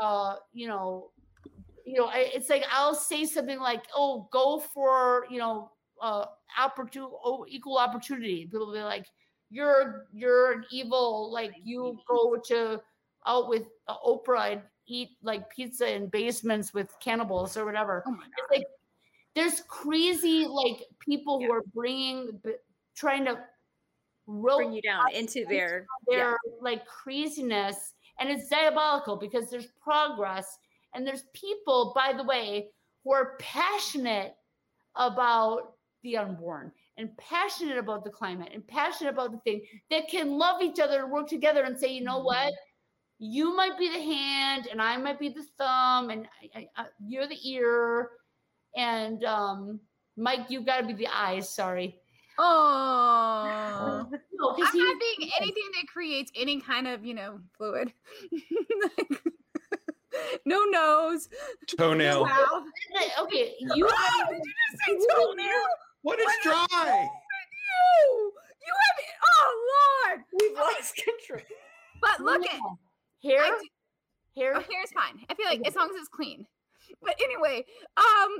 [0.00, 1.10] uh, you know,
[1.84, 6.26] you know, I- it's like I'll say something like, "Oh, go for you know, uh,
[6.58, 9.06] opportunity, oh, equal opportunity." People will be like,
[9.50, 12.80] "You're you're an evil, like you go to
[13.26, 18.16] out with uh, Oprah and eat like pizza in basements with cannibals or whatever." Oh
[18.38, 18.66] It's like
[19.34, 22.40] there's crazy like people who are bringing,
[22.96, 23.44] trying to
[24.26, 26.16] rope Bring you down into their yeah.
[26.16, 30.58] their like craziness and it's diabolical because there's progress
[30.94, 32.68] and there's people by the way
[33.04, 34.34] who are passionate
[34.96, 40.38] about the unborn and passionate about the climate and passionate about the thing that can
[40.38, 42.52] love each other and work together and say you know what?
[43.18, 46.86] You might be the hand and i might be the thumb and I, I, I-
[47.06, 48.10] you're the ear
[48.76, 49.80] and um
[50.16, 51.98] mike you've got to be the eyes sorry
[52.38, 54.06] Oh.
[54.32, 57.92] no, 'cause I'm he- not being anything that creates any kind of, you know, fluid.
[58.82, 59.22] Like,
[60.44, 61.28] no nose.
[61.78, 62.24] No Toenail.
[62.26, 62.64] mouth.
[63.22, 65.62] okay you Ah, did you just say toenail?
[66.02, 67.08] What is dry?
[67.50, 68.32] You.
[68.66, 69.14] You have it.
[69.38, 70.20] Oh Lord.
[70.40, 71.46] we've lost control.
[72.00, 72.60] But look at
[73.22, 75.24] hair I do- hair Oh, hair's fine.
[75.28, 76.46] I feel like as long as it's clean.
[77.02, 77.64] But anyway,
[77.96, 78.38] um,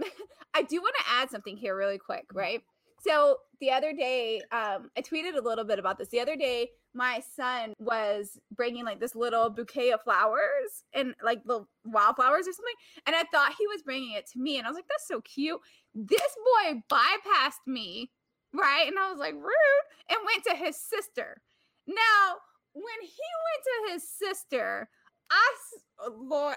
[0.55, 2.63] I do want to add something here really quick, right?
[3.07, 6.09] So the other day, um, I tweeted a little bit about this.
[6.09, 11.45] The other day, my son was bringing like this little bouquet of flowers and like
[11.45, 12.75] the wildflowers or something,
[13.07, 15.21] and I thought he was bringing it to me, and I was like, "That's so
[15.21, 15.61] cute."
[15.95, 18.11] This boy bypassed me,
[18.55, 18.87] right?
[18.87, 21.43] And I was like, "Rude," and went to his sister.
[21.87, 22.37] Now,
[22.73, 24.89] when he went to his sister,
[25.31, 25.55] I,
[26.01, 26.57] oh, Lord,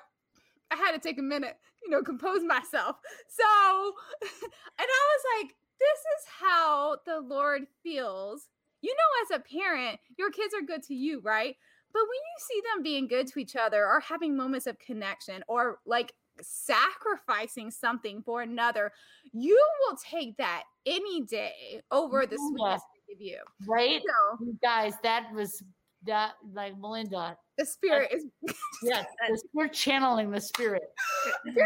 [0.72, 2.98] I had to take a minute, you know, compose myself.
[3.30, 3.44] So,
[4.22, 4.30] and
[4.80, 8.50] I was like, this is how the Lord feels.
[8.82, 11.56] You know, as a parent, your kids are good to you, right?
[11.94, 15.44] But when you see them being good to each other or having moments of connection
[15.48, 18.92] or like sacrificing something for another,
[19.34, 22.50] you will take that any day over the Yeah.
[22.50, 23.40] sweetness they give you.
[23.68, 25.64] right So You guys that was
[26.06, 28.26] that like melinda the spirit is
[28.84, 29.06] yes
[29.54, 30.84] we're channeling the spirit
[31.56, 31.66] Girl,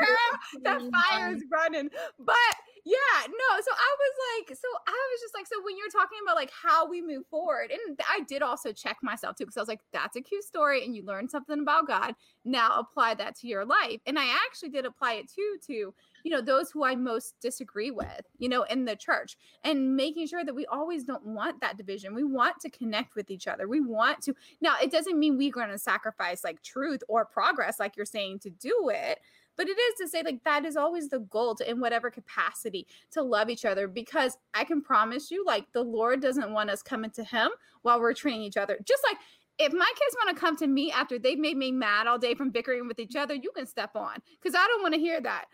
[0.64, 1.90] that Mm, fire is running.
[2.20, 2.36] But
[2.84, 3.62] yeah, no.
[3.62, 6.52] So I was like, so I was just like, so when you're talking about like
[6.52, 9.82] how we move forward, and I did also check myself too, because I was like,
[9.94, 12.16] that's a cute story, and you learned something about God.
[12.44, 16.32] Now apply that to your life, and I actually did apply it too to you
[16.32, 20.44] know those who I most disagree with, you know, in the church, and making sure
[20.44, 22.16] that we always don't want that division.
[22.16, 23.68] We want to connect with each other.
[23.68, 24.34] We want to.
[24.60, 28.40] Now, it doesn't mean we're going to sacrifice like truth or progress, like you're saying,
[28.40, 29.20] to do it
[29.58, 32.88] but it is to say like that is always the goal to in whatever capacity
[33.12, 36.82] to love each other because i can promise you like the lord doesn't want us
[36.82, 37.50] coming to him
[37.82, 38.80] while we're treating each other.
[38.86, 39.18] Just like
[39.60, 42.34] if my kids want to come to me after they've made me mad all day
[42.34, 45.22] from bickering with each other you can step on because i don't want to hear
[45.22, 45.46] that.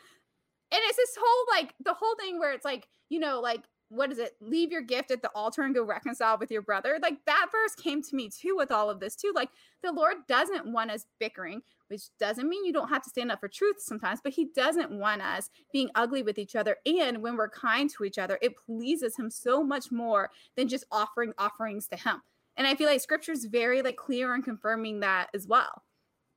[0.71, 4.11] And it's this whole like the whole thing where it's like you know like what
[4.11, 6.99] is it leave your gift at the altar and go reconcile with your brother?
[7.01, 9.49] Like that verse came to me too with all of this too like
[9.83, 13.39] the lord doesn't want us bickering which doesn't mean you don't have to stand up
[13.39, 17.35] for truth sometimes but he doesn't want us being ugly with each other and when
[17.35, 21.87] we're kind to each other it pleases him so much more than just offering offerings
[21.87, 22.21] to him.
[22.55, 25.83] And i feel like scripture is very like clear and confirming that as well.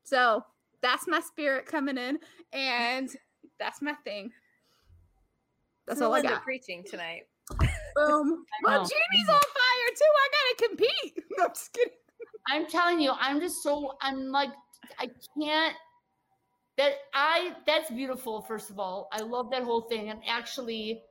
[0.05, 0.45] So
[0.83, 2.19] that's my spirit coming in
[2.53, 3.11] and
[3.59, 4.33] that's my thing.
[5.87, 6.43] That's all i got.
[6.43, 7.27] preaching tonight.
[7.97, 8.45] Boom.
[8.65, 8.85] Well.
[8.85, 10.13] Jamie's on fire too.
[10.17, 11.25] I gotta compete.
[11.39, 11.95] No, I'm just kidding.
[12.49, 14.51] i'm telling you i'm just so i'm like
[14.99, 15.75] i can't
[16.77, 21.03] that i that's beautiful first of all i love that whole thing and actually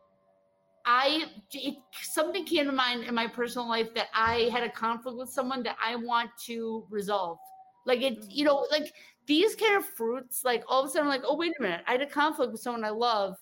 [0.85, 5.17] i it, something came to mind in my personal life that i had a conflict
[5.17, 7.37] with someone that i want to resolve
[7.85, 8.81] like it you know mm-hmm.
[8.81, 8.93] like
[9.27, 11.81] these kind of fruits like all of a sudden I'm like oh wait a minute
[11.87, 13.35] i had a conflict with someone i love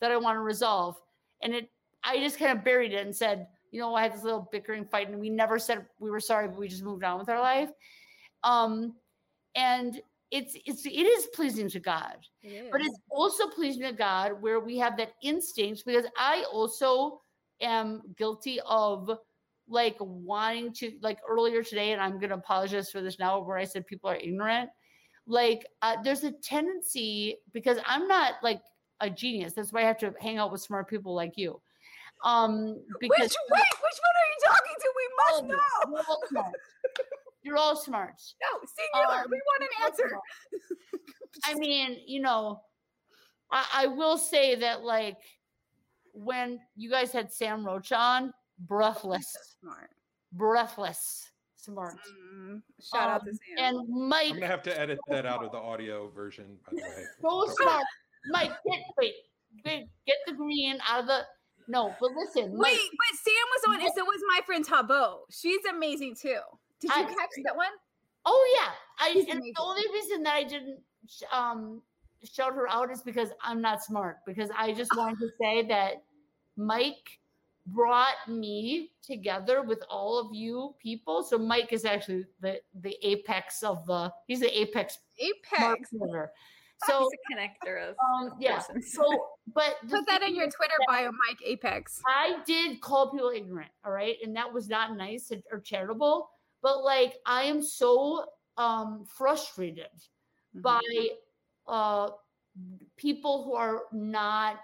[0.00, 0.96] that i want to resolve
[1.42, 1.70] and it
[2.04, 4.84] i just kind of buried it and said you know, I had this little bickering
[4.84, 7.40] fight, and we never said we were sorry, but we just moved on with our
[7.40, 7.70] life.
[8.42, 8.94] Um,
[9.54, 12.18] and it's it's it is pleasing to God,
[12.70, 17.20] but it's also pleasing to God where we have that instinct because I also
[17.60, 19.10] am guilty of
[19.68, 23.64] like wanting to like earlier today, and I'm gonna apologize for this now, where I
[23.64, 24.70] said people are ignorant.
[25.26, 28.62] Like uh, there's a tendency because I'm not like
[29.00, 29.52] a genius.
[29.52, 31.60] That's why I have to hang out with smart people like you.
[32.22, 34.92] Um, because which wait, which one are you talking to?
[34.96, 35.62] We must Oh, know.
[35.96, 36.54] You're all smart.
[37.42, 38.14] You're all smart.
[38.42, 39.22] No, singular.
[39.24, 40.18] Um, we want an answer.
[41.44, 42.60] I mean, you know,
[43.50, 45.16] I, I will say that like
[46.12, 49.26] when you guys had Sam Rocha on, breathless,
[49.60, 49.88] Smart.
[50.32, 51.96] breathless, smart.
[52.36, 52.60] Mm,
[52.92, 53.76] shout out to Um, Sam.
[53.76, 56.82] And Mike, I'm gonna have to edit that out of the audio version, by the
[56.82, 57.04] way.
[57.22, 57.84] so smart.
[58.30, 59.14] Mike, get wait,
[59.64, 61.20] wait, get the green out of the.
[61.70, 65.18] No, but listen, Wait, but Sam was on, and so was my friend Tabo.
[65.30, 66.38] She's amazing too.
[66.80, 67.68] Did you I- catch that one?
[68.26, 69.52] Oh yeah, I She's and amazing.
[69.56, 70.80] the only reason that I didn't
[71.32, 71.80] um
[72.24, 74.18] shout her out is because I'm not smart.
[74.26, 76.02] Because I just wanted to say that
[76.56, 77.18] Mike
[77.66, 81.22] brought me together with all of you people.
[81.22, 85.90] So Mike is actually the the apex of the he's the apex Apex.
[86.86, 86.98] player.
[86.98, 88.56] He's So a connector of um yeah.
[88.56, 88.92] persons.
[88.92, 92.00] So but Put that in your Twitter that bio, Mike Apex.
[92.06, 96.30] I did call people ignorant, all right, and that was not nice or charitable.
[96.62, 98.26] But like, I am so
[98.56, 99.88] um frustrated
[100.56, 100.62] Mhm.
[100.62, 101.08] by
[101.66, 102.10] uh
[102.96, 104.60] people who are not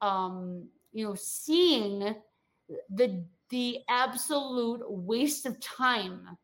[0.00, 2.14] um you know seeing
[2.90, 6.38] the the absolute waste of time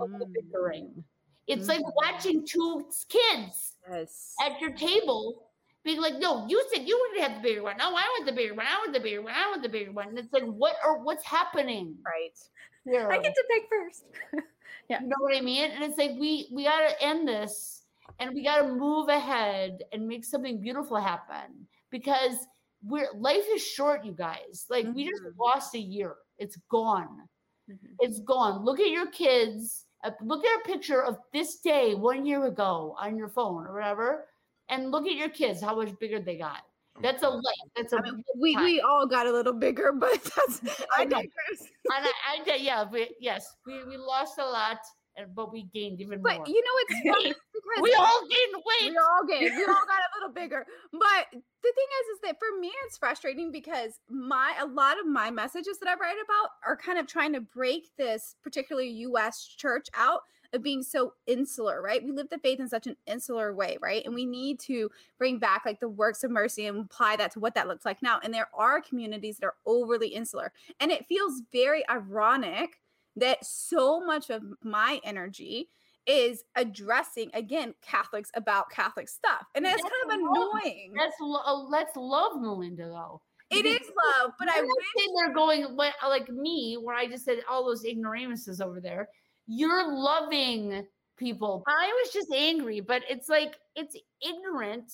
[0.00, 1.04] of the bickering.
[1.48, 1.92] It's like Mhm.
[1.96, 4.34] watching two kids Yes.
[4.44, 5.50] at your table
[5.84, 7.76] being like, no, you said you would have the bigger one.
[7.78, 8.66] No, I want the bigger one.
[8.66, 9.34] I want the bigger one.
[9.34, 10.08] I want the bigger one.
[10.08, 12.38] And it's like, what or what's happening Right.
[12.84, 13.08] Yeah.
[13.08, 14.04] I get to pick first.
[14.90, 15.00] yeah.
[15.02, 15.70] You know what I mean?
[15.70, 17.86] And it's like we we gotta end this
[18.18, 22.46] and we gotta move ahead and make something beautiful happen because
[22.82, 24.66] we're life is short, you guys.
[24.70, 25.36] Like we just Mhm.
[25.38, 26.16] lost a year.
[26.38, 27.28] It's gone.
[27.68, 27.96] Mhm.
[28.00, 28.64] It's gone.
[28.64, 29.86] Look at your kids.
[30.04, 33.74] Uh, Look at a picture of this day one year ago on your phone or
[33.74, 34.26] whatever,
[34.68, 35.60] and look at your kids.
[35.60, 36.62] How much bigger they got.
[37.00, 37.42] That's a life.
[37.76, 38.64] That's a I mean, we, time.
[38.64, 40.60] we all got a little bigger, but that's
[40.96, 41.30] I I digress.
[41.60, 42.12] and I,
[42.48, 44.78] I yeah, we, yes, we, we lost a lot,
[45.18, 46.44] and but we gained even But more.
[46.44, 47.34] But you know what's funny?
[47.52, 48.90] Because we all gained weight.
[48.92, 51.38] we all get we all got a little bigger but the
[51.74, 55.78] thing is is that for me it's frustrating because my a lot of my messages
[55.78, 60.22] that i write about are kind of trying to break this particular us church out
[60.54, 64.04] of being so insular right we live the faith in such an insular way right
[64.06, 67.38] and we need to bring back like the works of mercy and apply that to
[67.40, 71.04] what that looks like now and there are communities that are overly insular and it
[71.06, 72.80] feels very ironic
[73.20, 75.68] that so much of my energy
[76.06, 80.48] is addressing again Catholics about Catholic stuff, and that's That's kind of love.
[80.64, 80.94] annoying.
[80.96, 83.20] Let's lo- uh, let's love Melinda though.
[83.50, 87.24] It Because is love, but I wish saying they're going like me, where I just
[87.24, 89.08] said all those ignoramuses over there.
[89.46, 91.64] You're loving people.
[91.66, 94.92] I was just angry, but it's like it's ignorant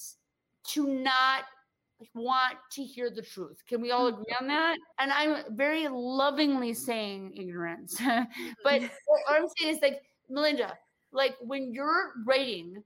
[0.69, 1.45] to not
[2.15, 3.63] want to hear the truth.
[3.69, 4.49] Can we all agree on mm-hmm.
[4.49, 4.79] that?
[4.99, 7.97] And I'm very lovingly saying ignorance.
[8.65, 10.77] but what I'm saying is like, Melinda,
[11.13, 12.83] like when you're writing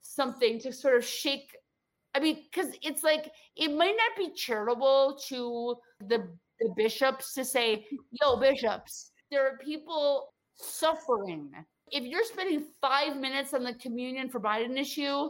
[0.00, 1.56] something to sort of shake,
[2.14, 5.76] I mean, because it's like it might not be charitable to
[6.06, 6.28] the
[6.60, 7.86] the bishops to say,
[8.20, 11.50] yo, bishops, there are people suffering.
[11.90, 15.28] If you're spending five minutes on the communion for Biden issue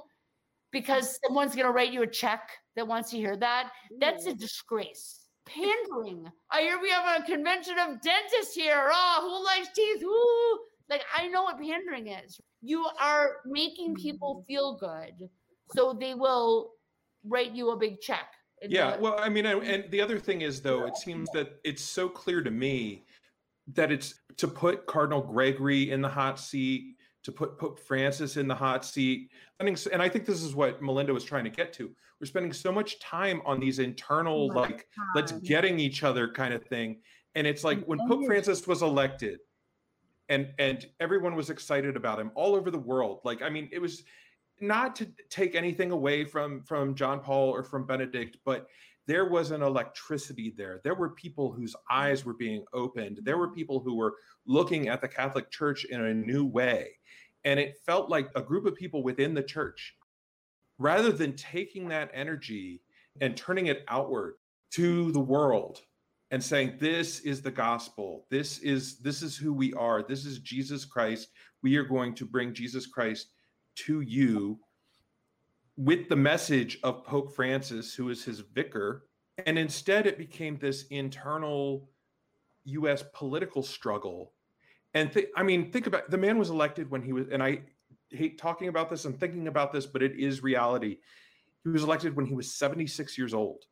[0.72, 5.26] because someone's gonna write you a check that wants to hear that, that's a disgrace.
[5.46, 6.26] Pandering.
[6.50, 8.90] I hear we have a convention of dentists here.
[8.92, 10.00] Oh, who likes teeth?
[10.02, 10.58] Who?
[10.90, 12.40] Like, I know what pandering is.
[12.62, 14.46] You are making people mm.
[14.46, 15.28] feel good,
[15.74, 16.72] so they will
[17.24, 18.32] write you a big check.
[18.62, 21.60] Yeah, they'll- well, I mean, and- and the other thing is, though, it seems that
[21.64, 23.04] it's so clear to me
[23.74, 26.96] that it's to put Cardinal Gregory in the hot seat,
[27.28, 29.30] to put Pope Francis in the hot seat.
[29.60, 31.90] And I think this is what Melinda was trying to get to.
[32.18, 36.54] We're spending so much time on these internal, my like, let's getting each other kind
[36.54, 37.00] of thing.
[37.34, 38.24] And it's like when Pope.
[38.24, 39.40] Francis was elected,
[40.30, 43.20] and and everyone was excited about him all over the world.
[43.24, 44.04] Like, I mean, it was
[44.60, 48.68] not to take anything away from from John Paul or from Benedict, but
[49.06, 50.80] there was an electricity there.
[50.82, 53.20] There were people whose eyes were being opened.
[53.22, 54.14] There were people who were
[54.46, 56.97] looking at the Catholic Church in a new way.
[57.44, 59.94] And it felt like a group of people within the church,
[60.78, 62.82] rather than taking that energy
[63.20, 64.34] and turning it outward
[64.72, 65.80] to the world,
[66.30, 68.26] and saying this is the gospel.
[68.30, 70.02] This is this is who we are.
[70.02, 71.28] This is jesus christ.
[71.62, 73.28] We are going to bring jesus christ
[73.76, 74.58] to you
[75.76, 79.04] with the message of pope francis who is his vicar.
[79.46, 81.88] And instead it became this internal
[82.66, 84.34] us political struggle
[84.94, 87.60] and th- i mean think about the man was elected when he was and i
[88.10, 90.98] hate talking about this and thinking about this but it is reality
[91.64, 93.64] he was elected when he was 76 years old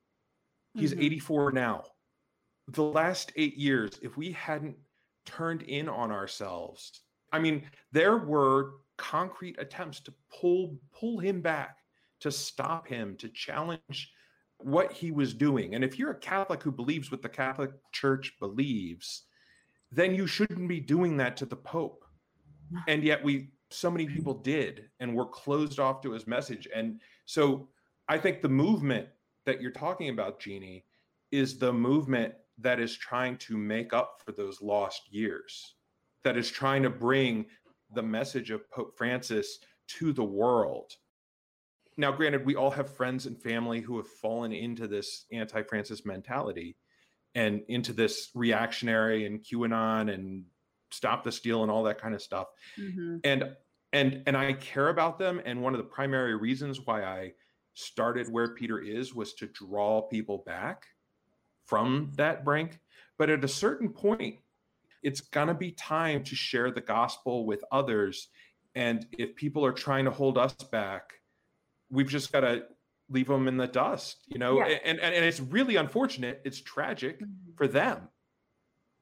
[0.75, 1.03] he's Mhm.
[1.05, 1.83] 84 now
[2.69, 4.77] the last eight years, if we hadn't
[5.25, 7.03] turned in on ourselves,
[7.33, 7.63] I mean,
[7.93, 11.77] there were concrete attempts to pull pull him back,
[12.21, 14.13] to stop him, to challenge
[14.59, 15.75] what he was doing.
[15.77, 19.27] And if you're a Catholic who believes what the Catholic Church believes,
[19.93, 22.05] then you shouldn't be doing that to the Pope.
[22.89, 26.69] And yet we so many people did and were closed off to his message.
[26.75, 27.69] And so
[28.09, 29.09] I think the movement
[29.45, 30.85] that you're talking about, Jeannie,
[31.33, 35.75] is the movement that is trying to make up for those lost years,
[36.23, 37.47] that is trying to bring
[37.93, 39.59] the message of Pope Francis
[39.89, 40.93] to the world.
[41.97, 46.05] Now, granted, we all have friends and family who have fallen into this anti Francis
[46.05, 46.77] mentality
[47.37, 50.45] and into this reactionary and QAnon and
[50.91, 52.49] stop the steal and all that kind of stuff.
[52.77, 53.21] Mhm.
[53.23, 53.57] And
[53.93, 55.41] and and I care about them.
[55.45, 57.35] And one of the primary reasons why I
[57.75, 60.87] started where Peter is was to draw people back
[61.67, 62.81] from that brink.
[63.19, 64.39] But at a certain point,
[65.03, 68.29] it's going to be time to share the gospel with others.
[68.75, 71.13] And if people are trying to hold us back,
[71.91, 72.67] we've just got to
[73.09, 74.59] leave them in the dust, you know?
[74.59, 74.79] Yeah.
[74.85, 76.43] And, and, and it's really unfortunate.
[76.45, 77.23] It's tragic
[77.57, 78.09] for them.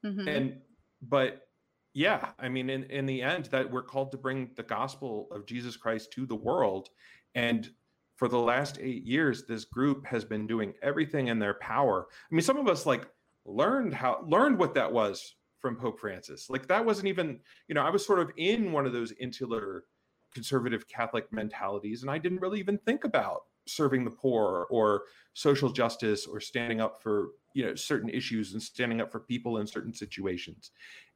[0.05, 0.29] Mhm.
[0.29, 0.57] And,
[1.01, 1.49] but
[1.95, 5.47] yeah, I mean, in, in the end, that we're called to bring the gospel of
[5.47, 6.91] Jesus Christ to the world.
[7.35, 7.71] And
[8.17, 12.07] for the last eight years, this group has been doing everything in their power.
[12.11, 13.09] I mean, some of us like
[13.45, 16.51] learned how learned what that was from Pope Francis.
[16.51, 19.85] Like that wasn't even, you know, I was sort of in one of those insular
[20.33, 25.03] conservative Catholic mentalities, and I didn't really even think about serving the poor or
[25.35, 29.59] social justice or standing up for you know certain issues and standing up for people
[29.59, 30.71] in certain situations.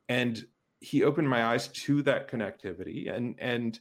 [0.09, 0.45] And
[0.81, 3.79] he opened my eyes to that connectivity, and and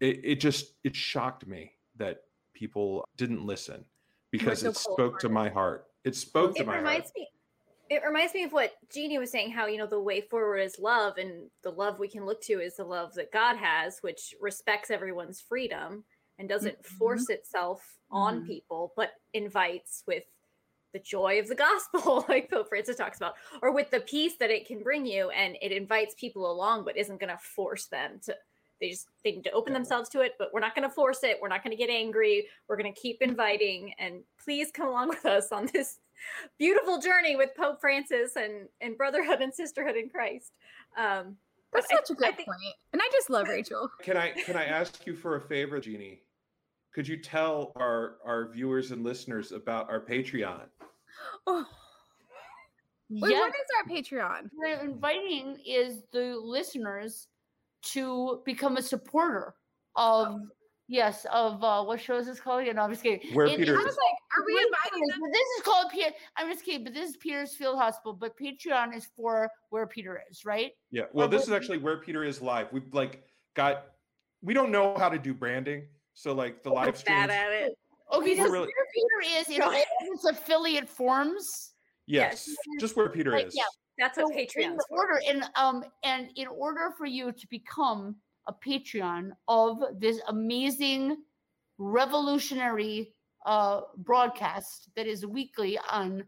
[0.00, 2.22] it, it just it shocked me that
[2.54, 3.84] people didn't listen
[4.30, 5.86] because so it spoke to my heart.
[6.04, 6.84] It spoke to it my heart.
[6.84, 7.28] reminds me
[7.88, 10.78] it reminds me of what Jeannie was saying how you know the way forward is
[10.78, 14.34] love and the love we can look to is the love that God has which
[14.40, 16.04] respects everyone's freedom
[16.38, 18.46] and doesn't force itself on Mhm.
[18.46, 20.24] people but invites with
[20.92, 24.50] the joy of the gospel like Pope Francis talks about or with the peace that
[24.50, 28.20] it can bring you and it invites people along but isn't going to force them
[28.24, 28.36] to
[28.80, 29.78] they just they need to open Yeah.
[29.78, 31.90] themselves to it but we're not going to force it we're not going to get
[31.90, 35.98] angry we're going to keep inviting and please come along with us on this
[36.58, 40.52] beautiful journey with Pope Francis and and brotherhood and sisterhood in Christ.
[40.96, 41.36] Um,
[41.72, 42.48] That's such a I good think-
[42.94, 43.90] And I just love Rachel.
[44.00, 46.22] Can I can I ask you for a favor, Jeannie?
[46.96, 50.62] Could you tell our our viewers and listeners about our Patreon?
[51.46, 51.66] Oh,
[53.10, 54.48] wait, Yes, what is our Patreon?
[54.54, 57.28] what I'm inviting is the listeners
[57.92, 59.54] to become a supporter
[59.94, 60.40] of
[60.88, 62.64] yes of uh what show is this called?
[62.64, 63.30] Yeah, no, I'm just kidding.
[63.34, 65.20] Where It- Peter I was like, are we Wait, inviting them?
[65.30, 66.12] This is called Peter.
[66.38, 68.14] I'm just kidding, but this is Peter's Field Hospital.
[68.14, 70.72] But Patreon is for where Peter is, right?
[70.90, 71.02] Yeah.
[71.12, 72.72] Well, Or this is actually where Peter is live.
[72.72, 73.22] We've like
[73.52, 73.88] got
[74.40, 75.88] we don't know how to do branding.
[76.16, 77.28] So like the live we're streams.
[77.28, 77.78] bad at it.
[78.12, 81.72] Okay, We're so really- where Peter is in all its affiliate forms.
[82.06, 82.48] Yes.
[82.80, 83.54] Just where Peter Like, is.
[83.56, 83.64] yeah.
[83.98, 88.52] That's So what in order and um and in order for you to become a
[88.52, 91.18] Patreon of this amazing
[91.78, 93.12] revolutionary
[93.44, 96.24] uh broadcast that is weekly on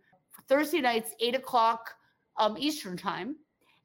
[0.48, 1.94] Thursday nights, eight o'clock
[2.36, 3.36] um Eastern time,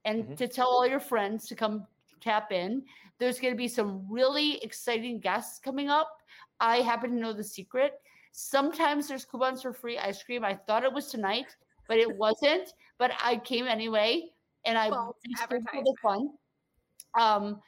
[0.03, 0.37] and Mhm.
[0.37, 1.87] to tell all your friends to come
[2.23, 2.83] tap in.
[3.19, 6.09] There's going to be some really exciting guests coming up.
[6.59, 7.93] I happen to know the secret.
[8.31, 10.43] Sometimes there's coupons for free ice cream.
[10.43, 11.55] I thought it was tonight,
[11.87, 12.73] but it wasn't.
[12.97, 14.31] But I came anyway,
[14.65, 16.29] and I did for the fun.
[17.19, 17.59] Um,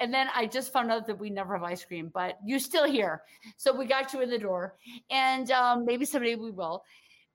[0.00, 2.90] and then I just found out that we never have ice cream, but you're still
[2.90, 3.22] here,
[3.56, 4.76] so we got you in the door,
[5.10, 6.82] and um, maybe someday we will.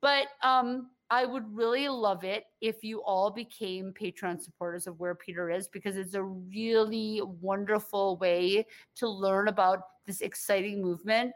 [0.01, 5.15] But um, I would really love it if you all became Patreon supporters of Where
[5.15, 11.33] Peter Is because it's a really wonderful way to learn about this exciting movement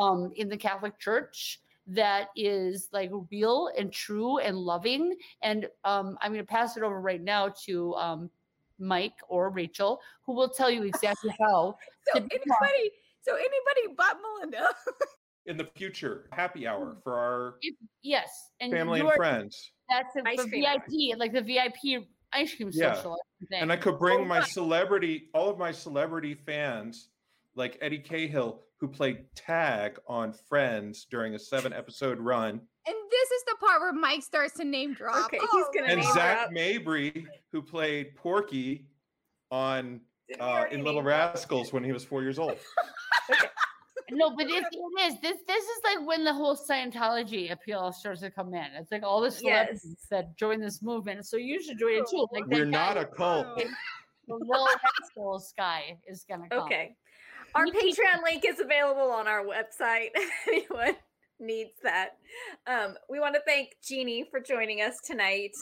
[0.00, 5.16] um, in the Catholic Church that is like real and true and loving.
[5.42, 8.30] And um, I'm going to pass it over right now to um,
[8.78, 11.76] Mike or Rachel, who will tell you exactly how.
[12.12, 12.90] So anybody,
[13.22, 14.68] so anybody but Melinda.
[15.46, 17.54] In the future, happy hour for our
[18.02, 18.28] Yes,
[18.60, 19.72] and family you and friends.
[19.88, 20.78] that's the, Ice the cream hour.
[20.88, 22.94] VIP, like the VIP ice cream Yeah.
[22.94, 23.16] social.
[23.50, 23.62] Thing.
[23.62, 27.08] and I could bring Oh, my my- celebrity, all of my celebrity fans,
[27.54, 33.30] like Eddie Cahill, who played tag on Friends during a seven episode run, And this
[33.30, 35.24] is the part where Mike starts to name drop.
[35.26, 36.52] Okay, he's Oh, gonna and name Zach drop.
[36.52, 38.86] Mabry, who played Porky
[39.50, 40.00] on
[40.38, 41.02] uh, in Little?
[41.02, 42.58] Rascals when he was four years old.
[44.12, 45.20] No, but it's, it is.
[45.20, 48.66] This this is like when the whole Scientology appeal starts to come in.
[48.78, 50.06] It's like all the celebrities Yes.
[50.10, 51.26] that join this movement.
[51.26, 52.26] So you should join it too.
[52.32, 53.46] Like that We're guy, not a cult.
[53.56, 56.60] The little rascals guy is gonna come.
[56.64, 56.96] Okay.
[57.54, 60.10] Our You keep- Patreon link is available on our website.
[60.14, 60.30] if
[60.70, 60.96] Anyone
[61.40, 62.10] needs that.
[62.66, 65.52] Um, we want to thank Jeannie for joining us tonight.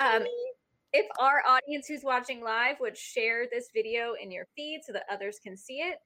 [0.00, 0.24] Um,
[0.92, 5.04] if our audience who's watching live would share this video in your feed so that
[5.10, 5.98] others can see it,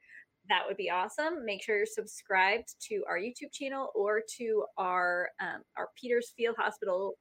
[0.50, 1.44] that would be awesome.
[1.44, 6.56] Make sure you're subscribed to our YouTube channel or to our um, our Peters Field
[6.58, 7.14] Hospital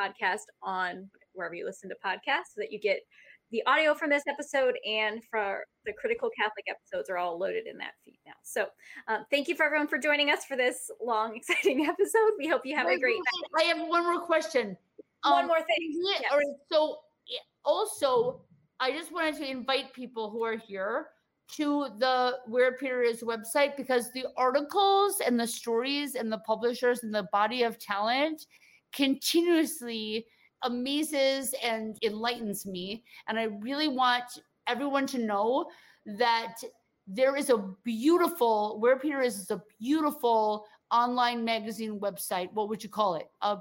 [0.00, 3.00] podcast on wherever you listen to podcasts, so that you get
[3.52, 7.76] the audio from this episode and for the critical Catholic episodes are all loaded in
[7.78, 8.32] that feed now.
[8.42, 8.66] So,
[9.08, 12.32] um, thank you for everyone for joining us for this long, exciting episode.
[12.38, 14.76] We hope you have a great wait, wait, I have one more question.
[15.22, 16.00] One Um, more thing.
[16.04, 16.22] Yes.
[16.30, 16.98] all right, so
[17.64, 18.42] also,
[18.80, 21.08] I just wanted to invite people who are here
[21.52, 27.02] to the Where Peter Is website because the articles and the stories and the publishers
[27.02, 28.46] and the body of talent
[28.92, 30.26] continuously
[30.62, 33.04] amazes and enlightens me.
[33.28, 34.24] And I really want
[34.66, 35.66] everyone to know
[36.18, 36.54] that
[37.06, 42.52] there is a beautiful Where Peter Is is a beautiful online magazine website.
[42.52, 43.28] What would you call it?
[43.42, 43.58] Uh,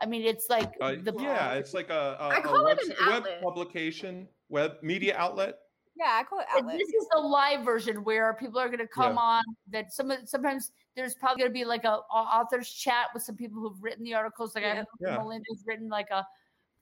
[0.00, 2.78] I mean, it's like Uh, the yeah, it's like a, a, I a call it
[2.82, 5.56] an webs- web publication, web media outlet.
[5.98, 6.78] Yeah, I call it outlet.
[6.78, 9.20] this is the live version where people are going to come Yeah.
[9.20, 9.44] on.
[9.70, 13.22] That some of- sometimes there's probably going to be like a, a author's chat with
[13.22, 14.54] some people who've written the articles.
[14.54, 15.16] Like I know Yeah.
[15.16, 16.26] Melinda's written like a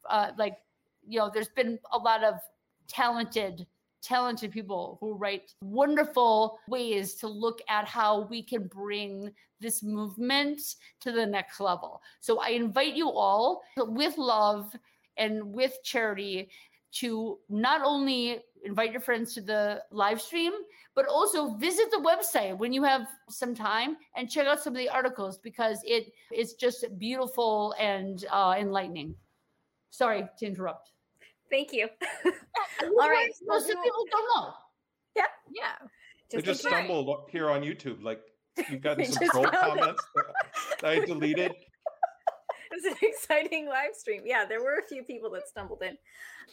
[0.08, 0.58] uh, like
[1.06, 1.30] you know.
[1.32, 2.34] There's been a lot of
[2.88, 3.66] talented
[4.02, 10.60] talented people who write wonderful ways to look at how we can bring this movement
[11.00, 12.00] to the next level.
[12.20, 14.76] So I invite you all with love
[15.16, 16.50] and with charity
[16.92, 20.52] to not only invite your friends to the live stream,
[20.94, 24.78] but also visit the website when you have some time and check out some of
[24.78, 29.14] the articles because it is just beautiful and uh, enlightening.
[29.90, 30.90] Sorry to interrupt.
[31.50, 31.88] Thank you.
[32.82, 34.52] All right, well, Most who- people don't know.
[35.14, 35.86] yeah.
[36.30, 38.02] They in just case- stumbled up here on YouTube.
[38.02, 38.20] Like
[38.70, 40.24] you've gotten They some just troll comments that,
[40.80, 41.52] that I deleted.
[42.76, 44.22] It was an exciting live stream.
[44.24, 45.96] Yeah, there were a few people that stumbled in.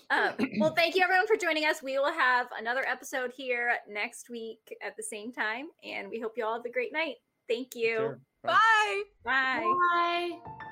[0.10, 1.84] Um, well, thank you everyone for joining us.
[1.84, 6.34] We will have another episode here next week at the same time, and we hope
[6.36, 7.16] you all have a great night.
[7.50, 7.98] Thank you.
[7.98, 8.20] Sure.
[8.44, 9.04] Bye.
[9.24, 9.74] Bye.
[9.92, 10.64] Bye.